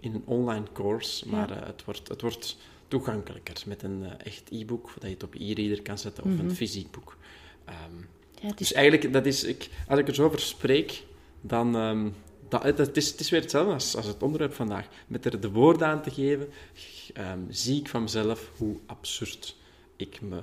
[0.00, 1.28] in een online course.
[1.28, 1.60] Maar Ja.
[1.60, 2.56] eh, het, wordt, het wordt
[2.90, 6.40] toegankelijker met een eh, echt e-book, dat je het op e-reader kan zetten, of Mhm.
[6.44, 7.16] een fysiek boek.
[7.64, 7.76] Ehm,
[8.40, 11.02] Ja, het Dus is, eigenlijk, dat is, ik, als ik er zo over spreek,
[11.40, 11.76] dan...
[11.76, 12.08] ehm
[12.48, 14.86] dat, het, is, het is weer hetzelfde als, als het onderwerp vandaag.
[15.06, 16.48] Met er de woorden aan te geven,
[17.14, 19.56] ehm, zie ik van mezelf hoe absurd
[19.96, 20.40] ik me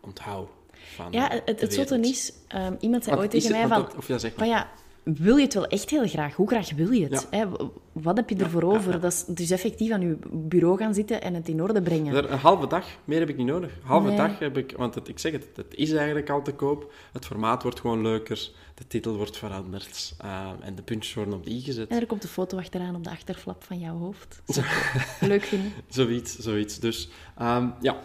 [0.00, 0.48] onthoud
[0.94, 2.32] van ja, het, het zotte is...
[2.80, 3.96] iemand zei ooit is tegen mij van...
[3.96, 4.38] of ja, zeg maar.
[4.46, 4.70] Van ja,
[5.14, 6.34] wil je het wel echt heel graag?
[6.34, 7.26] Hoe graag wil je het?
[7.30, 7.38] Ja.
[7.38, 7.46] Hè?
[7.92, 8.92] Wat heb je ervoor ja, over?
[8.92, 8.98] ja.
[8.98, 12.32] Dat is dus effectief aan je bureau gaan zitten en het in orde brengen.
[12.32, 13.70] Een halve dag, meer heb ik niet nodig.
[13.70, 14.16] Een halve Nee.
[14.16, 16.92] dag heb ik, want het, ik zeg het, het is eigenlijk al te koop.
[17.12, 21.44] Het formaat wordt gewoon leuker, de titel wordt veranderd eh, en de puntjes worden op
[21.44, 21.88] de i gezet.
[21.88, 24.42] En er komt een foto achteraan op de achterflap van jouw hoofd.
[25.20, 25.72] Leuk vinden.
[25.88, 26.78] Zoiets, zoiets.
[26.78, 27.08] Dus
[27.38, 28.00] ehm, ja,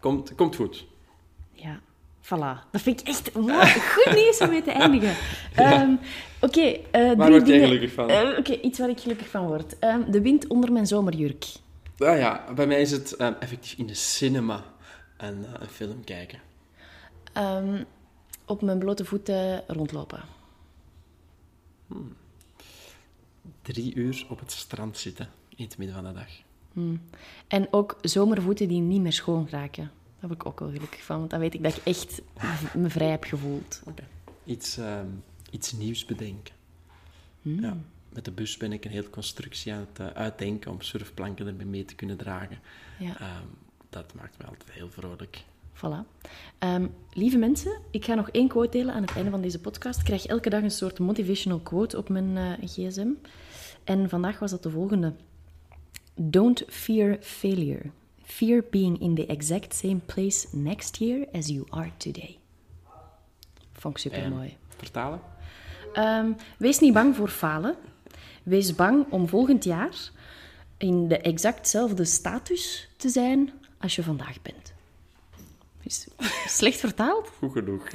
[0.00, 0.86] komt, komt goed.
[2.28, 2.70] Voilà.
[2.70, 3.30] Dat vind ik echt
[3.94, 5.14] goed nieuws om mee te eindigen.
[5.54, 5.94] Ehm,
[6.40, 7.64] Oké, eh, drie word jij dingen.
[7.66, 8.08] gelukkig van?
[8.10, 9.78] Eh, Oké, iets waar ik gelukkig van word.
[9.78, 11.44] Ehm, de wind onder mijn zomerjurk.
[11.98, 14.64] Ah ja, bij mij is het ehm, effectief in de cinema
[15.16, 16.38] een, eh, een film kijken.
[18.44, 20.20] Op mijn blote voeten rondlopen.
[23.62, 26.28] Drie uur op het strand zitten in het midden van de dag.
[27.48, 29.90] En ook zomervoeten die niet meer schoon raken.
[30.20, 32.22] Daar word ik ook wel gelukkig van, want dan weet ik dat ik echt
[32.74, 33.82] me vrij heb gevoeld.
[33.84, 34.02] Oké.
[34.44, 35.06] Iets, ehm,
[35.50, 36.54] iets nieuws bedenken.
[37.42, 37.60] Hmm.
[37.60, 37.76] Ja.
[38.08, 41.66] Met de bus ben ik een hele constructie aan het eh, uitdenken om surfplanken erbij
[41.66, 42.58] mee te kunnen dragen.
[42.98, 43.20] Ja.
[43.20, 43.46] Ehm,
[43.90, 45.44] dat maakt me altijd heel vrolijk.
[45.74, 46.26] Voilà.
[46.58, 49.98] Ehm, lieve mensen, ik ga nog één quote delen aan het einde van deze podcast.
[49.98, 53.08] Ik krijg elke dag een soort motivational quote op mijn eh, gsm.
[53.84, 55.14] En vandaag was dat de volgende.
[56.14, 57.90] Don't fear failure.
[58.28, 62.38] Fear being in the exact same place next year as you are today.
[63.72, 64.56] Vond ik super mooi.
[64.76, 65.20] Vertalen?
[65.92, 67.76] Ehm, wees niet bang voor falen.
[68.42, 70.10] Wees bang om volgend jaar
[70.76, 74.72] in de exactzelfde status te zijn als je vandaag bent.
[75.82, 76.06] Is
[76.46, 77.28] slecht vertaald?
[77.38, 77.88] Goed genoeg.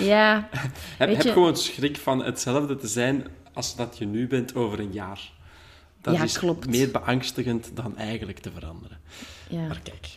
[0.00, 4.54] Ja, Heb, heb je- gewoon schrik van hetzelfde te zijn als dat je nu bent
[4.54, 5.32] over een jaar.
[6.06, 6.66] Dat Ja, is klopt.
[6.66, 8.98] meer beangstigend dan eigenlijk te veranderen.
[9.50, 9.66] ja.
[9.66, 10.08] Maar kijk,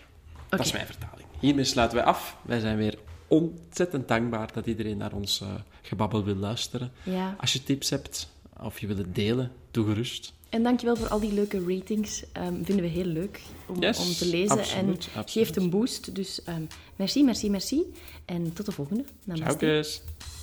[0.50, 1.28] dat is mijn vertaling.
[1.40, 2.38] Hiermee sluiten wij af.
[2.42, 5.48] Wij zijn weer ontzettend dankbaar dat iedereen naar ons eh,
[5.82, 6.92] gebabbel wil luisteren.
[7.04, 7.36] ja.
[7.40, 8.30] Als je tips hebt
[8.62, 10.34] of je wil het delen, doe gerust.
[10.50, 12.24] En dankjewel voor al die leuke ratings.
[12.32, 14.58] Ehm, vinden we heel leuk om, Yes, om te lezen.
[14.58, 15.32] absoluut, en absoluut.
[15.32, 16.16] geeft een boost.
[16.16, 16.62] Dus ehm,
[16.96, 17.82] merci, merci, merci.
[18.26, 19.04] En tot de volgende.
[19.24, 19.82] Namaste.
[19.84, 20.39] Ciao.